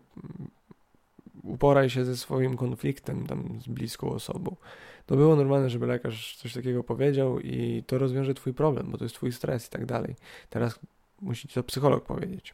[1.43, 4.55] uporaj się ze swoim konfliktem tam z bliską osobą
[5.05, 9.05] to było normalne, żeby lekarz coś takiego powiedział i to rozwiąże twój problem, bo to
[9.05, 10.15] jest twój stres i tak dalej.
[10.49, 10.79] Teraz
[11.21, 12.53] musi ci to psycholog powiedzieć.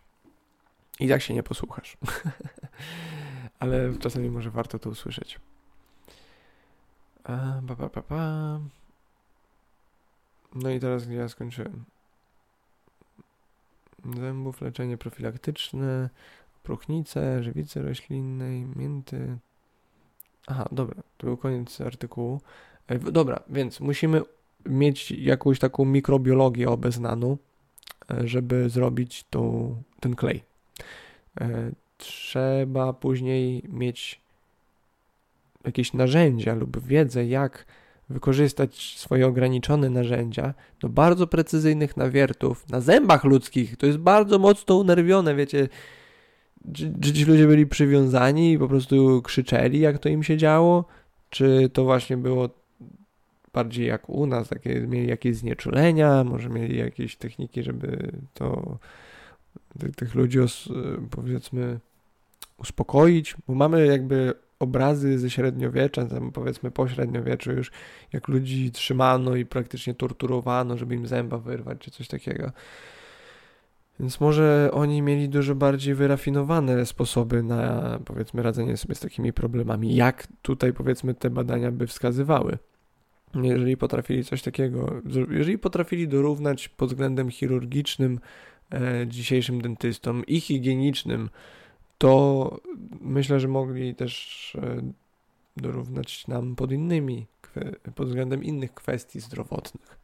[0.99, 1.97] I tak się nie posłuchasz.
[3.59, 5.39] Ale czasami może warto to usłyszeć.
[7.23, 8.59] A, pa, pa, pa, pa.
[10.55, 11.83] No i teraz gdzie ja skończyłem?
[14.15, 16.09] Zębów, leczenie profilaktyczne,
[16.63, 19.38] próchnice, żywicy roślinnej, mięty.
[20.47, 22.41] Aha, dobra, to był koniec artykułu.
[22.88, 24.21] E, dobra, więc musimy
[24.65, 27.38] mieć jakąś taką mikrobiologię obeznaną,
[28.12, 30.43] e, żeby zrobić tą, ten klej.
[31.41, 34.21] E, trzeba później mieć
[35.65, 37.65] jakieś narzędzia lub wiedzę, jak
[38.10, 43.78] wykorzystać swoje ograniczone narzędzia do bardzo precyzyjnych nawiertów na zębach ludzkich.
[43.78, 45.69] To jest bardzo mocno unerwione, wiecie.
[47.02, 50.86] Czy, ci ludzie byli przywiązani i po prostu krzyczeli, jak to im się działo?
[51.30, 52.50] Czy to właśnie było
[53.54, 58.78] bardziej jak u nas, takie, mieli jakieś znieczulenia, może mieli jakieś techniki, żeby to
[59.80, 60.69] tych, tych ludzi os,
[61.12, 61.80] powiedzmy
[62.58, 67.72] uspokoić, bo mamy jakby obrazy ze średniowiecza, tam powiedzmy po średniowieczu już,
[68.13, 72.52] jak ludzi trzymano i praktycznie torturowano, żeby im zęba wyrwać, czy coś takiego.
[73.99, 79.95] Więc może oni mieli dużo bardziej wyrafinowane sposoby na, powiedzmy, radzenie sobie z takimi problemami,
[79.95, 82.57] jak tutaj, powiedzmy, te badania by wskazywały.
[83.35, 88.19] Jeżeli potrafili coś takiego, jeżeli potrafili dorównać pod względem chirurgicznym
[88.73, 91.29] e, dzisiejszym dentystom i higienicznym,
[91.97, 92.57] to
[93.01, 94.91] myślę, że mogli też e,
[95.57, 97.27] dorównać nam pod innymi,
[97.95, 99.98] pod względem innych kwestii zdrowotnych.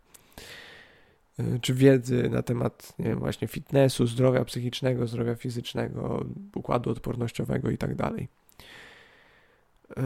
[1.40, 7.70] E, czy wiedzy na temat, nie wiem, właśnie fitnessu, zdrowia psychicznego, zdrowia fizycznego, układu odpornościowego
[7.70, 8.28] i tak dalej.
[9.98, 10.04] E,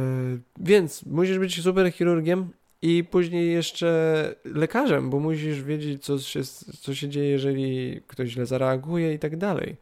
[0.60, 2.50] więc musisz być super chirurgiem
[2.82, 6.44] i później jeszcze lekarzem, bo musisz wiedzieć, co się,
[6.80, 9.78] co się dzieje, jeżeli ktoś źle zareaguje i tak dalej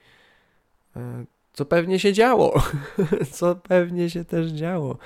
[1.58, 2.62] co pewnie się działo,
[3.32, 4.98] co pewnie się też działo.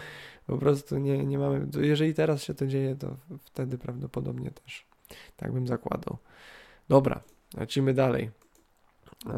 [0.48, 4.86] Po prostu nie, nie mamy, jeżeli teraz się to dzieje, to wtedy prawdopodobnie też.
[5.38, 6.18] Tak bym zakładał.
[6.92, 7.22] Dobra,
[7.58, 8.30] lecimy dalej.
[9.26, 9.34] Eee,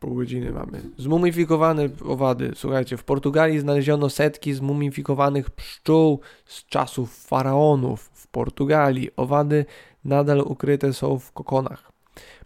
[0.00, 0.80] pół godziny mamy.
[0.98, 2.50] Zmumifikowane owady.
[2.54, 8.10] Słuchajcie, w Portugalii znaleziono setki zmumifikowanych pszczół z czasów faraonów.
[8.14, 9.64] W Portugalii owady
[10.04, 11.92] nadal ukryte są w kokonach.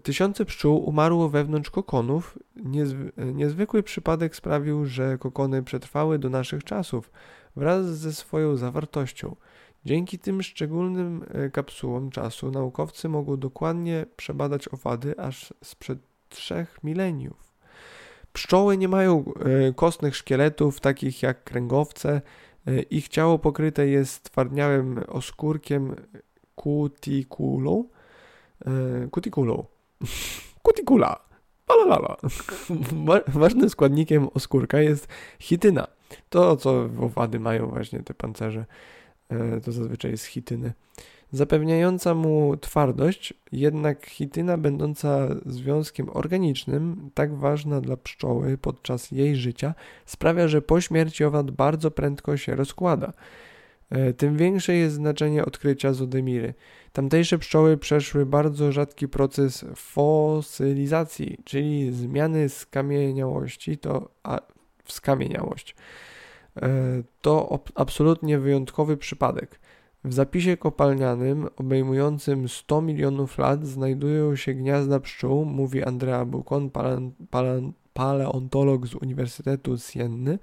[0.02, 2.38] tysiące pszczół umarło wewnątrz kokonów.
[2.56, 7.10] Niezwy niezwykły przypadek sprawił, że kokony przetrwały do naszych czasów
[7.56, 9.36] wraz ze swoją zawartością.
[9.84, 17.54] Dzięki tym szczególnym e, kapsułom czasu naukowcy mogą dokładnie przebadać owady aż sprzed trzech mileniów.
[18.32, 22.20] Pszczoły nie mają e, kostnych szkieletów takich jak kręgowce.
[22.66, 25.96] E, ich ciało pokryte jest twardniałym oskórkiem
[26.54, 27.84] kutikulą.
[29.10, 29.64] Kutikulą.
[30.62, 31.28] Kutikula.
[31.66, 32.16] Palalala.
[33.28, 35.86] Ważnym składnikiem oskórka jest chityna.
[36.28, 38.64] To, co owady mają właśnie te pancerze.
[39.28, 40.72] E, to zazwyczaj jest chityny.
[41.32, 49.74] Zapewniająca mu twardość, jednak chityna będąca związkiem organicznym, tak ważna dla pszczoły podczas jej życia,
[50.06, 53.12] sprawia, że po śmierci owad bardzo prędko się rozkłada.
[53.90, 56.54] E, tym większe jest znaczenie odkrycia zodemiry.
[56.92, 64.40] Tamtejsze pszczoły przeszły bardzo rzadki proces fosylizacji, czyli zmiany skamieniałości to a,
[64.84, 65.74] w skamieniałość.
[65.74, 66.07] E,
[67.20, 69.60] to absolutnie wyjątkowy przypadek.
[70.04, 76.70] W zapisie kopalnianym obejmującym 100 milionów lat znajdują się gniazda pszczół, mówi Andrea Bucon,
[77.92, 80.38] paleontolog z Uniwersytetu Sienny.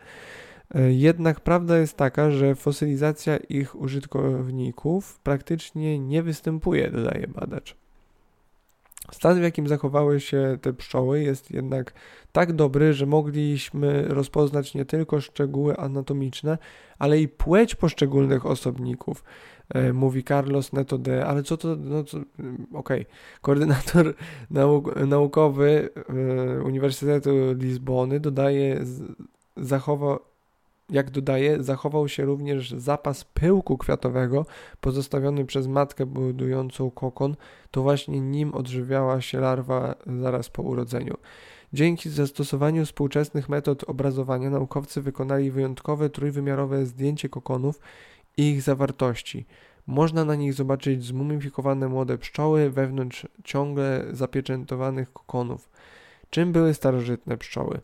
[0.76, 7.76] E, jednak prawda jest taka, że fosylizacja ich użytkowników praktycznie nie występuje, dodaje badacz.
[9.12, 11.94] Stan, w jakim zachowały się te pszczoły, jest jednak
[12.32, 16.58] tak dobry, że mogliśmy rozpoznać nie tylko szczegóły anatomiczne,
[17.00, 19.24] ale i płeć poszczególnych osobników.
[19.70, 23.06] E, mówi Carlos Neto de, ale co to, no co, okej, okay.
[23.42, 24.14] koordynator
[24.50, 28.84] nauk naukowy e, Uniwersytetu Lizbony dodaje,
[29.58, 30.20] zachował,
[30.90, 34.46] jak dodaje, zachował się również zapas pyłku kwiatowego
[34.82, 37.36] pozostawiony przez matkę budującą kokon,
[37.72, 41.18] to właśnie nim odżywiała się larwa zaraz po urodzeniu.
[41.74, 47.80] Dzięki zastosowaniu współczesnych metod obrazowania naukowcy wykonali wyjątkowe trójwymiarowe zdjęcie kokonów
[48.38, 49.46] i ich zawartości.
[49.88, 55.70] Można na nich zobaczyć zmumifikowane młode pszczoły wewnątrz ciągle zapieczętowanych kokonów.
[56.30, 57.80] Czym były starożytne pszczoły?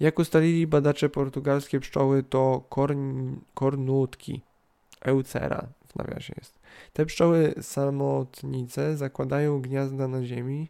[0.00, 4.42] Jak ustalili badacze portugalskie pszczoły to korn, kornutki,
[5.04, 6.58] eucera w nawiasie jest.
[6.92, 10.68] Te pszczoły samotnice zakładają gniazda na ziemi,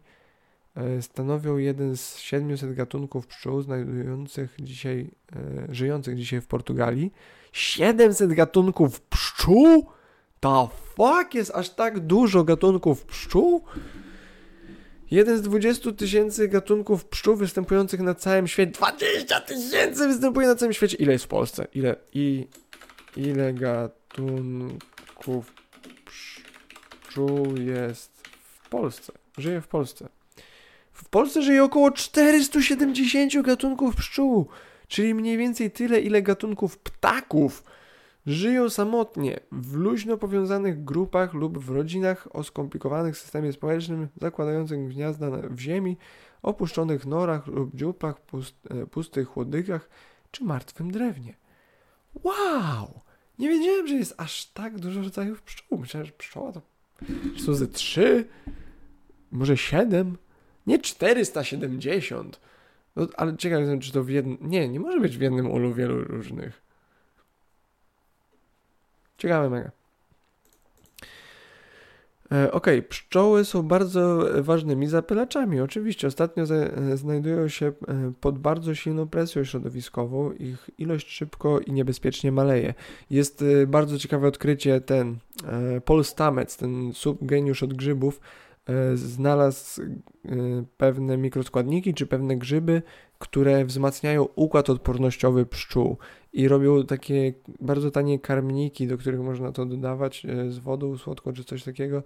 [0.75, 7.13] e, stanowią jeden z 700 gatunków pszczół znajdujących dzisiaj, e, żyjących dzisiaj w Portugalii.
[7.51, 9.85] 700 gatunków pszczół?
[10.39, 13.63] Ta fuck jest aż tak dużo gatunków pszczół?
[15.11, 18.71] Jeden z 20 tysięcy gatunków pszczół występujących na całym świecie.
[18.71, 20.97] 20 tysięcy występuje na całym świecie.
[20.97, 21.67] Ile jest w Polsce?
[21.73, 21.95] Ile?
[22.13, 22.47] I
[23.17, 25.53] ile gatunków
[26.05, 28.11] pszczół jest
[28.63, 29.13] w Polsce?
[29.37, 30.09] Żyje w Polsce.
[30.93, 34.47] W Polsce żyje około 470 gatunków pszczół,
[34.87, 37.63] czyli mniej więcej tyle, ile gatunków ptaków
[38.27, 45.31] Żyją samotnie, w luźno powiązanych grupach lub w rodzinach o skomplikowanych systemie społecznym, zakładających gniazda
[45.49, 45.97] w ziemi,
[46.41, 49.89] opuszczonych norach lub dziupach, pust, e, pustych chłodykach
[50.31, 51.33] czy martwym drewnie.
[52.23, 53.01] Wow!
[53.39, 55.77] Nie wiedziałem, że jest aż tak dużo rodzajów pszczół.
[55.77, 56.61] Myślałem, że pszczoła to
[57.37, 58.27] są ze trzy,
[59.31, 60.17] może siedem,
[60.67, 62.39] nie 470.
[62.95, 64.37] No, ale ciekawe jestem, czy to w jednym...
[64.41, 66.66] Nie, nie może być w jednym ulu wielu różnych.
[69.17, 69.71] Ciekawe mega.
[72.31, 75.59] E, ok, pszczoły są bardzo ważnymi zapylaczami.
[75.59, 77.73] Oczywiście ostatnio e, znajdują się e,
[78.21, 80.31] pod bardzo silną presją środowiskową.
[80.31, 82.73] Ich ilość szybko i niebezpiecznie maleje.
[83.09, 85.17] Jest bardzo ciekawe odkrycie ten
[85.85, 88.19] Paul Stamets, ten subgeniusz od grzybów,
[88.93, 89.81] znalazł
[90.77, 92.81] pewne mikroskładniki czy pewne grzyby,
[93.19, 95.97] które wzmacniają układ odpornościowy pszczół
[96.33, 101.33] i robią takie bardzo tanie karmniki, do których można to dodawać e, z wodą słodką
[101.33, 102.03] czy coś takiego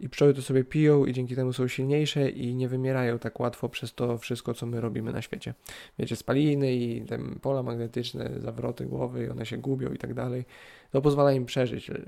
[0.00, 3.68] i pszczoły to sobie piją i dzięki temu są silniejsze i nie wymierają tak łatwo
[3.68, 5.54] przez to wszystko, co my robimy na świecie.
[5.98, 10.44] Wiecie, spaliny i te pola magnetyczne, zawroty głowy, one się gubią i tak dalej.
[10.90, 12.02] To pozwala im przeżyć e,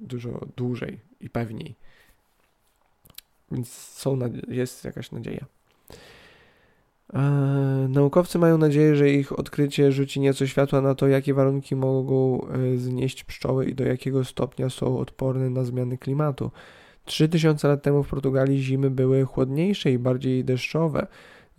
[0.00, 1.76] dużo dłużej i pewniej.
[3.52, 4.18] Więc są,
[4.48, 5.46] jest jakaś nadzieja.
[7.14, 7.20] E,
[7.88, 12.76] naukowcy mają nadzieję, że ich odkrycie rzuci nieco światła na to, jakie warunki mogą e,
[12.76, 16.50] znieść pszczoły i do jakiego stopnia są odporne na zmiany klimatu.
[17.04, 21.06] 3000 lat temu w Portugalii zimy były chłodniejsze i bardziej deszczowe.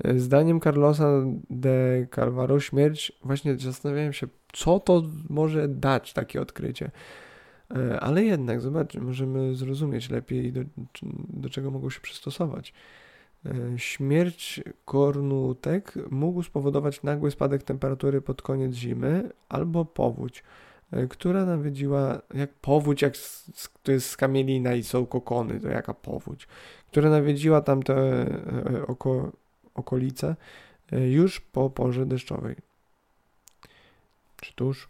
[0.04, 1.10] E, zdaniem Carlosa
[1.50, 6.92] de Carvalho śmierć, właśnie zastanawiałem się, co to może dać takie odkrycie.
[8.00, 10.62] Ale jednak, zobaczmy, możemy zrozumieć lepiej, do,
[11.30, 12.74] do czego mogą się przystosować.
[13.46, 20.44] E, śmierć kornutek mógł spowodować nagły spadek temperatury pod koniec zimy albo powódź,
[20.92, 23.14] e, która nawiedziła, jak powódź, jak
[23.84, 26.48] to jest skamielina i są kokony, to jaka powódź,
[26.92, 29.32] która nawiedziła tamte e, oko,
[29.76, 30.36] okolice
[30.92, 32.56] już po porze deszczowej.
[34.42, 34.90] Czy tuż?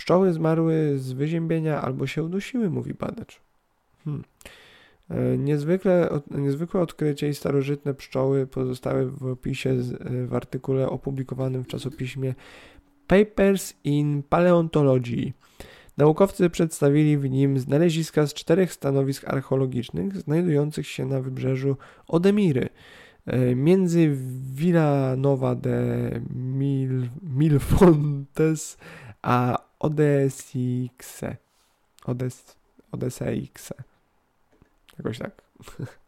[0.00, 3.40] Pszczoły zmarły z wyziębienia albo się udusiły, mówi badacz.
[4.04, 4.24] Hmm.
[5.10, 11.66] E, niezwykle, niezwykłe odkrycie i starożytne pszczoły pozostały w opisie e, w artykule opublikowanym w
[11.66, 12.34] czasopiśmie
[13.06, 15.32] Papers in Paleontology.
[15.96, 21.76] Naukowcy przedstawili w nim znaleziska z czterech stanowisk archeologicznych znajdujących się na wybrzeżu
[22.08, 22.68] Odemiry,
[23.26, 24.16] e, między
[24.54, 28.78] Villanova de Mil, Milfontes
[29.22, 31.36] a Odesixe.
[32.04, 32.56] Odes,
[32.92, 33.74] Odeseixe.
[34.98, 35.42] Jakoś tak.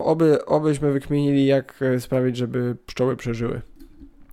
[0.00, 3.62] Oby, obyśmy wykminili, jak e, sprawić, żeby pszczoły przeżyły.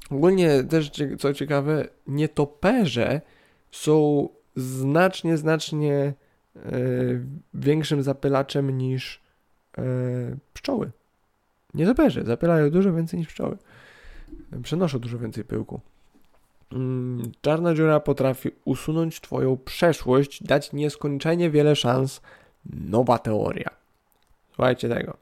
[0.10, 3.22] Ogólnie też, co ciekawe, nietoperze
[3.72, 6.14] są znacznie, znacznie e,
[7.54, 9.22] większym zapylaczem niż
[9.78, 9.84] e,
[10.54, 10.92] pszczoły.
[11.74, 13.58] Nietoperze zapierają dużo więcej niż pszczoły.
[14.64, 15.82] Przenoszą dużo więcej pyłku.
[16.74, 22.22] Mm, czarna dziura potrafi usunąć Twoją przeszłość, dać nieskończenie wiele szans.
[22.66, 23.70] Nowa teoria.
[24.56, 25.18] Słuchajcie tego.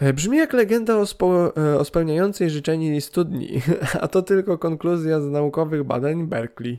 [0.00, 3.60] E, brzmi jak legenda o, spo, e, o spełniającej życzenie studni,
[4.00, 6.78] a to tylko konkluzja z naukowych badań Berkeley.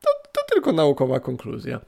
[0.00, 1.80] To, to tylko naukowa konkluzja.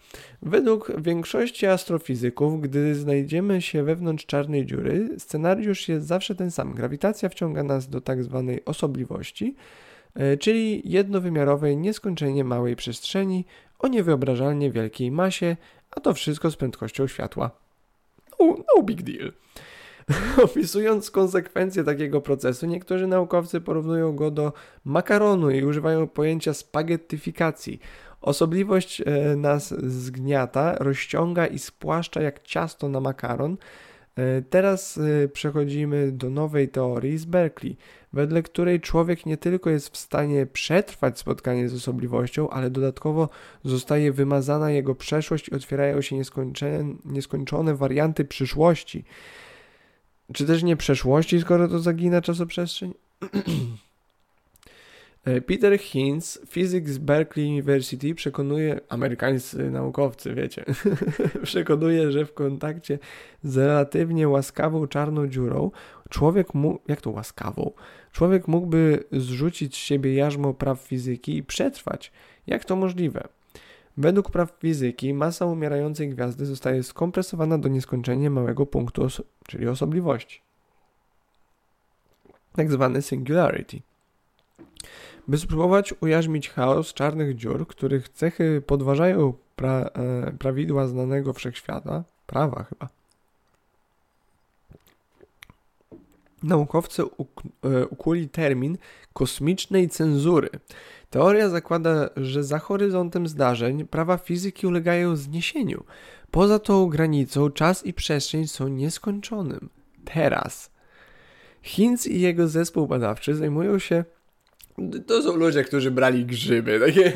[0.43, 6.75] Według większości astrofizyków, gdy znajdziemy się wewnątrz czarnej dziury, scenariusz jest zawsze ten sam.
[6.75, 9.55] Grawitacja wciąga nas do tak zwanej osobliwości,
[10.41, 13.45] czyli jednowymiarowej, nieskończenie małej przestrzeni
[13.79, 15.57] o niewyobrażalnie wielkiej masie,
[15.91, 17.51] a to wszystko z prędkością światła.
[18.41, 19.33] No, no big deal.
[20.45, 24.53] Opisując konsekwencje takiego procesu, niektórzy naukowcy porównują go do
[24.85, 27.81] makaronu i używają pojęcia spaghettyfikacji.
[28.21, 33.57] Osobliwość e, nas zgniata, rozciąga i spłaszcza jak ciasto na makaron.
[34.17, 37.77] E, teraz e, przechodzimy do nowej teorii z Berkeley,
[38.13, 43.29] wedle której człowiek nie tylko jest w stanie przetrwać spotkanie z osobliwością, ale dodatkowo
[43.65, 49.05] zostaje wymazana jego przeszłość i otwierają się nieskończone, nieskończone warianty przyszłości.
[50.33, 52.95] Czy też nie przeszłości, skoro to zagina czasoprzestrzeń?
[55.25, 60.65] E, Peter Hinz, fizyk z Berkeley University, przekonuje, amerykańscy naukowcy, wiecie,
[61.43, 62.99] przekonuje, że w kontakcie
[63.43, 65.71] z relatywnie łaskawą czarną dziurą
[66.11, 67.73] człowiek mógł, jak to łaskawą?
[68.13, 72.13] Człowiek mógłby zrzucić z siebie jarzmo praw fizyki i przetrwać.
[72.47, 73.29] Jak to możliwe?
[73.97, 80.43] Według praw fizyki masa umierającej gwiazdy zostaje skompresowana do nieskończenia małego punktu, oso czyli osobliwości.
[82.57, 83.81] Tak zwany singularity.
[85.29, 92.65] By spróbować ujarzmić chaos czarnych dziur, których cechy podważają pra e, prawidła znanego wszechświata, prawa
[92.65, 92.89] chyba,
[96.45, 98.79] naukowcy uk e, ukuli termin
[99.13, 100.49] kosmicznej cenzury.
[101.11, 105.85] Teoria zakłada, że za horyzontem zdarzeń prawa fizyki ulegają zniesieniu.
[106.31, 109.69] Poza tą granicą czas i przestrzeń są nieskończonym.
[110.05, 110.71] Teraz.
[111.63, 114.05] Hinz i jego zespół badawczy zajmują się
[115.07, 116.81] to są ludzie, którzy brali grzyby.
[116.87, 117.13] Takie.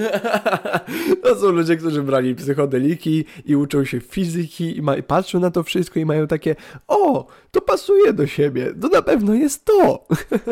[1.22, 5.02] to są ludzie, którzy brali psychodeliki i uczą się fizyki i, ma...
[5.02, 6.56] patrzą na to wszystko i mają takie
[6.88, 10.06] o, to pasuje do siebie, to na pewno jest to.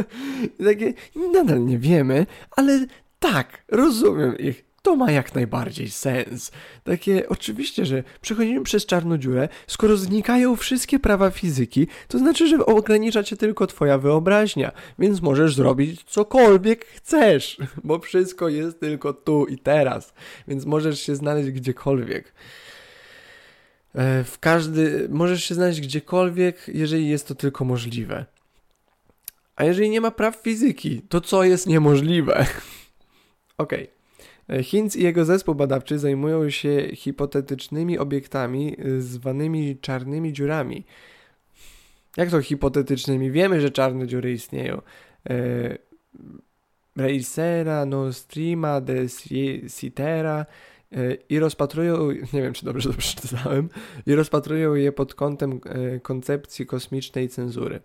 [0.67, 0.95] Takie,
[1.33, 2.87] nadal nie wiemy, ale
[3.19, 6.51] tak, rozumiem ich to ma jak najbardziej sens.
[6.85, 12.67] Takie, oczywiście, że przechodzimy przez czarną dziurę, skoro znikają wszystkie prawa fizyki, to znaczy, że
[12.67, 19.47] ogranicza cię tylko twoja wyobraźnia, więc możesz zrobić cokolwiek chcesz, bo wszystko jest tylko tu
[19.47, 20.15] i teraz,
[20.49, 22.35] więc możesz się znaleźć gdziekolwiek.
[23.95, 28.27] E, w każdy, możesz się znaleźć gdziekolwiek, jeżeli jest to tylko możliwe.
[29.57, 32.47] A jeżeli nie ma praw fizyki, to co jest niemożliwe?
[33.59, 33.83] Okej.
[33.85, 33.96] Okay.
[34.51, 40.85] E, Hinz i jego zespół badawczy zajmują się hipotetycznymi obiektami e, zwanymi czarnymi dziurami.
[42.17, 43.31] Jak to hipotetycznymi?
[43.31, 44.83] Wiemy, że czarne dziury istnieją.
[45.31, 45.79] E,
[46.97, 49.07] Reisera, Nostrima, de
[49.77, 50.76] Citera E,
[51.29, 53.69] i rozpatrują, nie wiem czy dobrze to przeczytałem,
[54.07, 57.81] i rozpatrują je pod kątem e, koncepcji kosmicznej cenzury.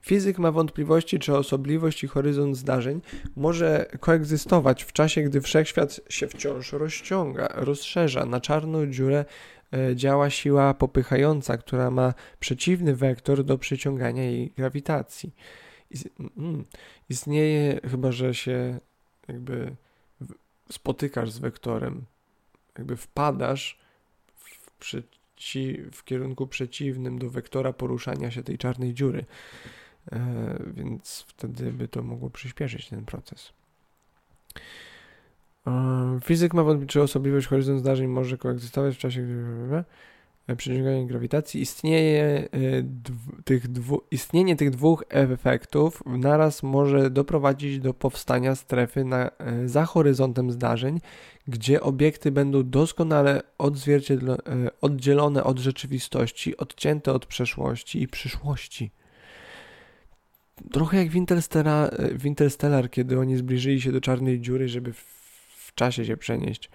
[0.00, 3.00] Fizyk ma wątpliwości, czy osobliwość i horyzont zdarzeń
[3.36, 8.26] może koegzystować w czasie, gdy wszechświat się wciąż rozciąga, rozszerza.
[8.26, 9.24] Na czarną dziurę
[9.72, 15.34] e, działa siła popychająca, która ma przeciwny wektor do przyciągania jej grawitacji.
[16.36, 16.64] Mm,
[17.08, 18.78] istnieje, chyba że się
[19.28, 19.76] jakby
[20.70, 22.04] spotykasz z wektorem
[22.78, 23.78] jakby wpadasz
[24.36, 29.24] w, przeci w kierunku przeciwnym do wektora poruszania się tej czarnej dziury.
[30.12, 33.52] E, więc wtedy by to mogło przyspieszyć ten proces.
[35.66, 39.84] E, fizyk ma wątpliwość, czy osobliwość horyzont zdarzeń może koegzystować w czasie, gdy
[40.54, 42.48] przyciągania grawitacji, istnieje e,
[43.44, 49.84] tych dwu, istnienie tych dwóch efektów naraz może doprowadzić do powstania strefy na, e, za
[49.84, 51.00] horyzontem zdarzeń,
[51.48, 53.42] gdzie obiekty będą doskonale
[54.80, 58.90] oddzielone od rzeczywistości, odcięte od przeszłości i przyszłości.
[60.72, 64.98] Trochę jak w Interstellar, w Interstellar, kiedy oni zbliżyli się do czarnej dziury, żeby w,
[65.66, 66.70] w czasie się przenieść.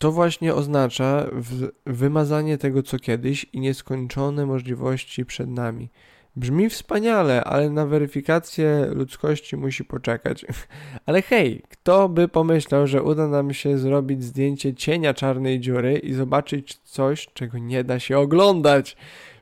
[0.00, 1.26] To właśnie oznacza
[1.86, 5.88] wymazanie tego, co kiedyś i nieskończone możliwości przed nami.
[6.36, 10.46] Brzmi wspaniale, ale na weryfikację ludzkości musi poczekać.
[11.06, 16.12] Ale hej, kto by pomyślał, że uda nam się zrobić zdjęcie cienia czarnej dziury i
[16.12, 18.96] zobaczyć coś, czego nie da się oglądać?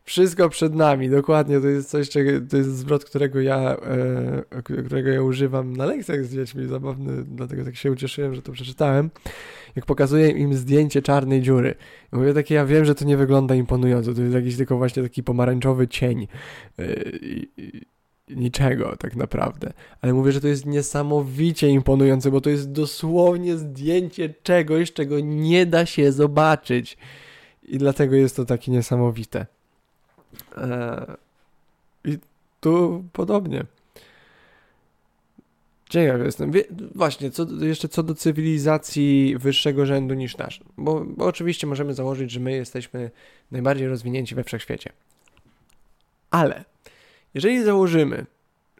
[0.08, 1.60] Wszystko przed nami, dokładnie.
[1.60, 2.08] To jest coś,
[2.50, 6.66] to jest zwrot, którego ja, e, którego ja używam na lekcjach z dziećmi.
[6.66, 9.10] Zabawny, dlatego tak się ucieszyłem, że to przeczytałem.
[9.76, 11.74] Jak pokazuję im zdjęcie czarnej dziury.
[12.12, 14.14] Mówię takie, ja wiem, że to nie wygląda imponująco.
[14.14, 16.28] To jest jakiś tylko właśnie taki pomarańczowy cień.
[16.78, 16.84] E,
[18.28, 19.72] niczego tak naprawdę.
[20.00, 25.66] Ale mówię, że to jest niesamowicie imponujące, bo to jest dosłownie zdjęcie czegoś, czego nie
[25.66, 26.98] da się zobaczyć.
[27.62, 29.57] I dlatego jest to takie niesamowite.
[30.56, 31.16] Eee,
[32.04, 32.18] I
[32.60, 33.64] tu podobnie.
[35.88, 36.52] Ciekaw jestem.
[36.94, 40.60] Właśnie, co, jeszcze co do cywilizacji wyższego rzędu niż nasz.
[40.76, 43.10] Bo, bo oczywiście możemy założyć, że my jesteśmy
[43.50, 44.92] najbardziej rozwinięci we wszechświecie.
[46.30, 46.64] Ale
[47.34, 48.26] jeżeli założymy,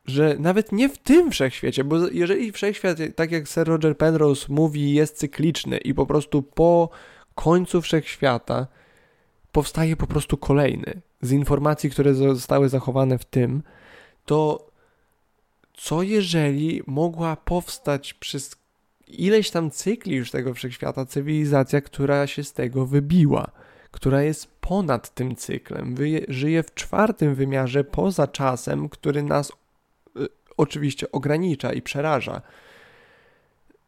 [0.07, 4.95] że nawet nie w tym wszechświecie, bo jeżeli wszechświat, tak jak Sir Roger Penrose mówi,
[4.95, 6.91] jest cykliczny i po prostu po
[7.35, 8.67] końcu wszechświata
[9.53, 13.63] powstaje po prostu kolejny z informacji, które zostały zachowane w tym,
[14.25, 14.69] to
[15.75, 18.57] co jeżeli mogła powstać przez
[19.09, 23.51] ileś tam cykli już tego wszechświata cywilizacja, która się z tego wybiła,
[23.91, 25.95] która jest ponad tym cyklem,
[26.29, 29.53] żyje w czwartym wymiarze poza czasem, który nas
[30.17, 32.43] y, oczywiście ogranicza i przeraża.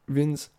[0.08, 0.50] Więc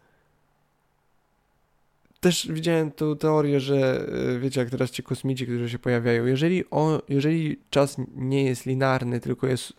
[2.22, 6.70] też widziałem tą teorię, że y, wiecie, jak teraz ci kosmici, którzy się pojawiają, jeżeli,
[6.70, 9.76] o, jeżeli czas nie jest linearny, tylko jest y,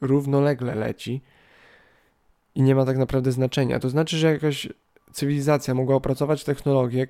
[0.00, 1.20] równolegle leci
[2.54, 4.68] i nie ma tak naprawdę znaczenia, to znaczy, że jakaś
[5.12, 7.06] cywilizacja mogła opracować technologię,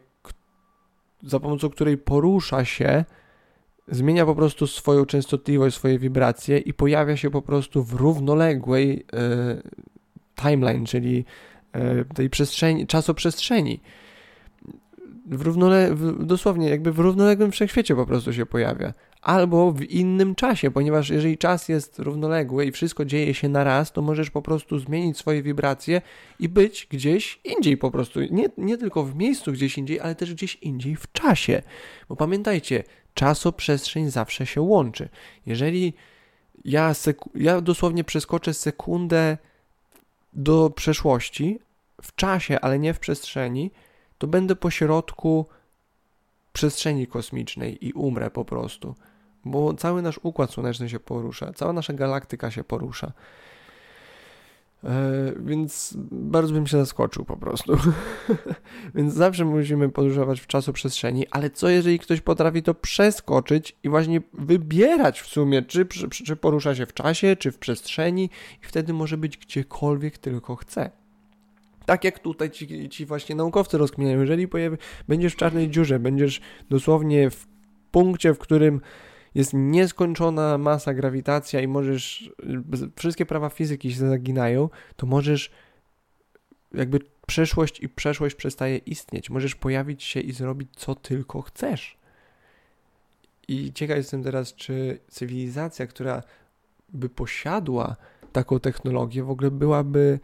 [1.22, 3.04] za pomocą której porusza się,
[3.88, 9.62] zmienia po prostu swoją częstotliwość, swoje wibracje i pojawia się po prostu w równoległej y,
[10.42, 11.24] timeline, czyli
[11.76, 13.80] y, tej przestrzeni, czasoprzestrzeni
[15.30, 18.94] w równole, w, dosłownie jakby w równoległym wszechświecie po prostu się pojawia.
[19.22, 23.92] Albo w innym czasie, ponieważ jeżeli czas jest równoległy i wszystko dzieje się na raz,
[23.92, 26.02] to możesz po prostu zmienić swoje wibracje
[26.40, 28.20] i być gdzieś indziej po prostu.
[28.20, 31.62] Nie, nie tylko w miejscu gdzieś indziej, ale też gdzieś indziej w czasie.
[32.08, 35.08] Bo pamiętajcie, czasoprzestrzeń zawsze się łączy.
[35.46, 35.92] Jeżeli
[36.64, 36.92] ja,
[37.34, 39.38] ja dosłownie przeskoczę sekundę
[40.32, 41.58] do przeszłości,
[42.02, 43.70] w czasie, ale nie w przestrzeni,
[44.18, 45.46] to będę po środku
[46.52, 48.94] przestrzeni kosmicznej i umrę po prostu.
[49.44, 53.12] Bo cały nasz układ słoneczny się porusza, cała nasza galaktyka się porusza.
[54.84, 57.76] E, więc bardzo bym się zaskoczył po prostu.
[58.94, 64.20] więc zawsze musimy podróżować w czasoprzestrzeni, ale co jeżeli ktoś potrafi to przeskoczyć i właśnie
[64.32, 68.30] wybierać w sumie, czy, czy, czy porusza się w czasie, czy w przestrzeni,
[68.62, 70.90] i wtedy może być gdziekolwiek tylko chce.
[71.88, 74.76] Tak jak tutaj ci, ci właśnie naukowcy rozkminiają, jeżeli pojawi,
[75.08, 77.46] będziesz w czarnej dziurze, będziesz dosłownie w
[77.90, 78.80] punkcie, w którym
[79.34, 82.32] jest nieskończona masa, grawitacja i możesz,
[82.96, 85.50] wszystkie prawa fizyki się zaginają, to możesz
[86.74, 89.30] jakby przeszłość i przeszłość przestaje istnieć.
[89.30, 91.98] Możesz pojawić się i zrobić co tylko chcesz.
[93.48, 96.22] I ciekaw jestem teraz, czy cywilizacja, która
[96.88, 97.96] by posiadła
[98.32, 100.20] taką technologię, w ogóle byłaby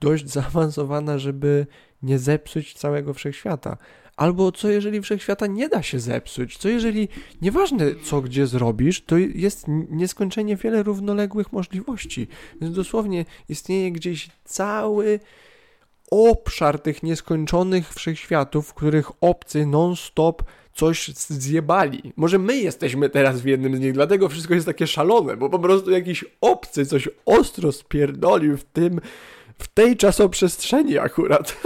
[0.00, 1.66] dość zaawansowana, żeby
[2.02, 3.76] nie zepsuć całego wszechświata.
[4.16, 6.58] Albo co jeżeli wszechświata nie da się zepsuć?
[6.58, 7.08] Co jeżeli
[7.42, 12.28] nieważne co gdzie zrobisz, to jest nieskończenie wiele równoległych możliwości.
[12.60, 15.20] Więc dosłownie istnieje gdzieś cały
[16.10, 20.42] obszar tych nieskończonych wszechświatów, w których obcy non-stop
[20.74, 22.12] coś zjebali.
[22.16, 25.58] Może my jesteśmy teraz w jednym z nich, dlatego wszystko jest takie szalone, bo po
[25.58, 29.00] prostu jakiś obcy coś ostro spierdolił w tym
[29.62, 31.56] w tej czasoprzestrzeni akurat.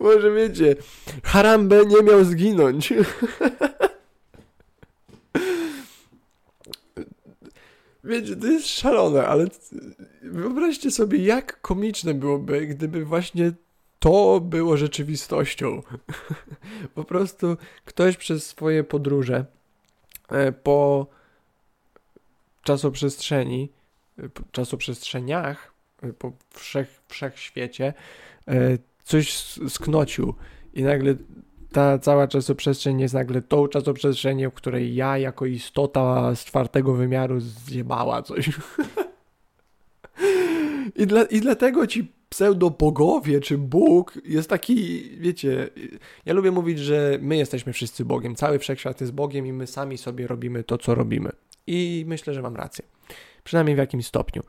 [0.00, 0.76] Może wiecie,
[1.24, 2.92] Harambe nie miał zginąć.
[8.04, 9.46] Wiecie, to jest szalone, ale
[10.22, 13.52] wyobraźcie sobie, jak komiczne byłoby, gdyby właśnie
[13.98, 15.82] to było rzeczywistością.
[16.94, 19.46] po prostu ktoś przez swoje podróże
[20.28, 21.06] e, po
[22.62, 23.72] czasoprzestrzeni
[24.52, 27.94] czasoprzestrzeniach, y, po wszech, wszechświecie,
[28.48, 29.32] y, coś
[29.68, 30.34] sknocił
[30.74, 31.14] i nagle
[31.72, 37.40] ta cała czasoprzestrzeń jest nagle tą czasoprzestrzenią, w której ja jako istota z czwartego wymiaru
[37.40, 38.50] zjebała coś.
[40.96, 45.68] I, dla, I dlatego ci pseudo-bogowie czy Bóg jest taki, wiecie,
[46.26, 49.98] ja lubię mówić, że my jesteśmy wszyscy Bogiem, cały wszechświat jest Bogiem i my sami
[49.98, 51.30] sobie robimy to, co robimy.
[51.66, 52.84] I myślę, że mam rację
[53.44, 54.42] przynajmniej w jakimś stopniu.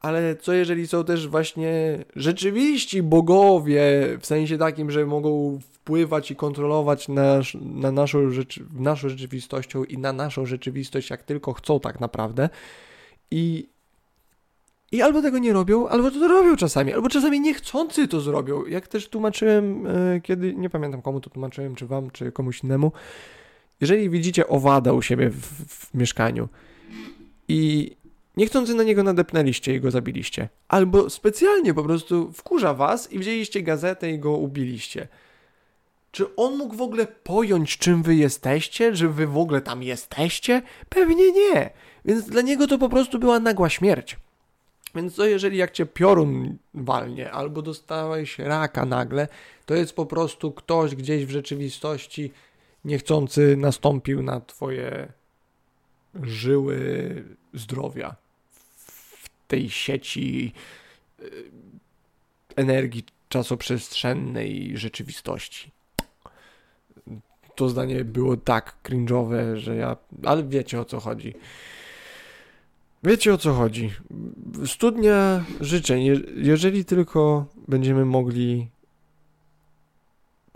[0.00, 3.82] Ale co jeżeli są też właśnie rzeczywiści bogowie,
[4.20, 9.98] w sensie takim, że mogą wpływać i kontrolować nasz, na naszą, rzecz, naszą rzeczywistością i
[9.98, 12.48] na naszą rzeczywistość, jak tylko chcą tak naprawdę.
[13.30, 13.66] I,
[14.92, 18.66] I albo tego nie robią, albo to robią czasami, albo czasami niechcący to zrobią.
[18.66, 22.92] Jak też tłumaczyłem, e, kiedy, nie pamiętam komu to tłumaczyłem, czy wam, czy komuś innemu.
[23.80, 25.36] Jeżeli widzicie owada u siebie w,
[25.66, 26.48] w mieszkaniu
[27.48, 27.90] i
[28.40, 33.62] niechcący na niego nadepnęliście i go zabiliście, albo specjalnie po prostu wkurza was i wzięliście
[33.62, 35.08] gazetę i go ubiliście–
[36.12, 38.96] czy on mógł w ogóle pojąć, czym wy jesteście?
[38.96, 40.62] Że wy w ogóle tam jesteście?
[40.88, 41.70] Pewnie nie.
[42.04, 44.16] Więc dla niego to po prostu była nagła śmierć.
[44.94, 49.28] Więc co jeżeli jak cię piorun walnie, albo dostałeś raka nagle,
[49.66, 52.32] to jest po prostu ktoś gdzieś w rzeczywistości
[52.84, 55.12] niechcący nastąpił na twoje
[56.22, 57.24] żyły
[57.54, 58.16] zdrowia
[59.50, 60.52] tej sieci
[61.20, 61.24] y,
[62.56, 65.70] energii czasoprzestrzennej rzeczywistości
[67.60, 69.96] to zdanie było tak cringe'owe, że ja...
[70.24, 71.34] Ale wiecie o co chodzi.
[73.02, 73.92] Wiecie o co chodzi.
[74.66, 76.02] Studnia życzeń.
[76.36, 78.68] Jeżeli tylko będziemy mogli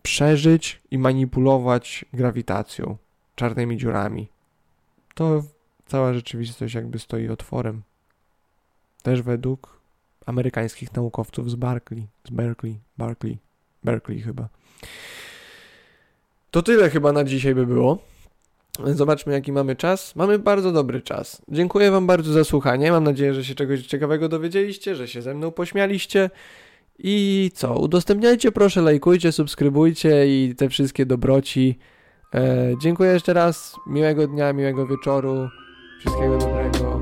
[0.03, 2.97] przeżyć i manipulować grawitacją,
[3.35, 4.29] czarnymi dziurami,
[5.15, 5.43] to
[5.87, 7.83] cała rzeczywistość jakby stoi otworem.
[9.05, 9.81] Też według
[10.27, 13.39] amerykańskich naukowców z Berkeley, z Berkeley, Berkeley,
[13.85, 14.49] Berkeley chyba.
[16.51, 17.99] To tyle chyba na dzisiaj by było.
[18.85, 20.17] Zobaczmy, jaki mamy czas.
[20.17, 21.43] Mamy bardzo dobry czas.
[21.49, 22.93] Dziękuję Wam bardzo za słuchanie.
[22.93, 26.31] Mam nadzieję, że się czegoś ciekawego dowiedzieliście, że się ze mną pośmialiście.
[26.99, 27.75] I co?
[27.75, 31.79] Udostępniajcie, proszę, lajkujcie, subskrybujcie i te wszystkie dobroci.
[32.35, 33.77] E, dziękuję jeszcze raz.
[33.87, 35.49] Miłego dnia, miłego wieczoru.
[36.01, 36.94] Wszystkiego dobrego.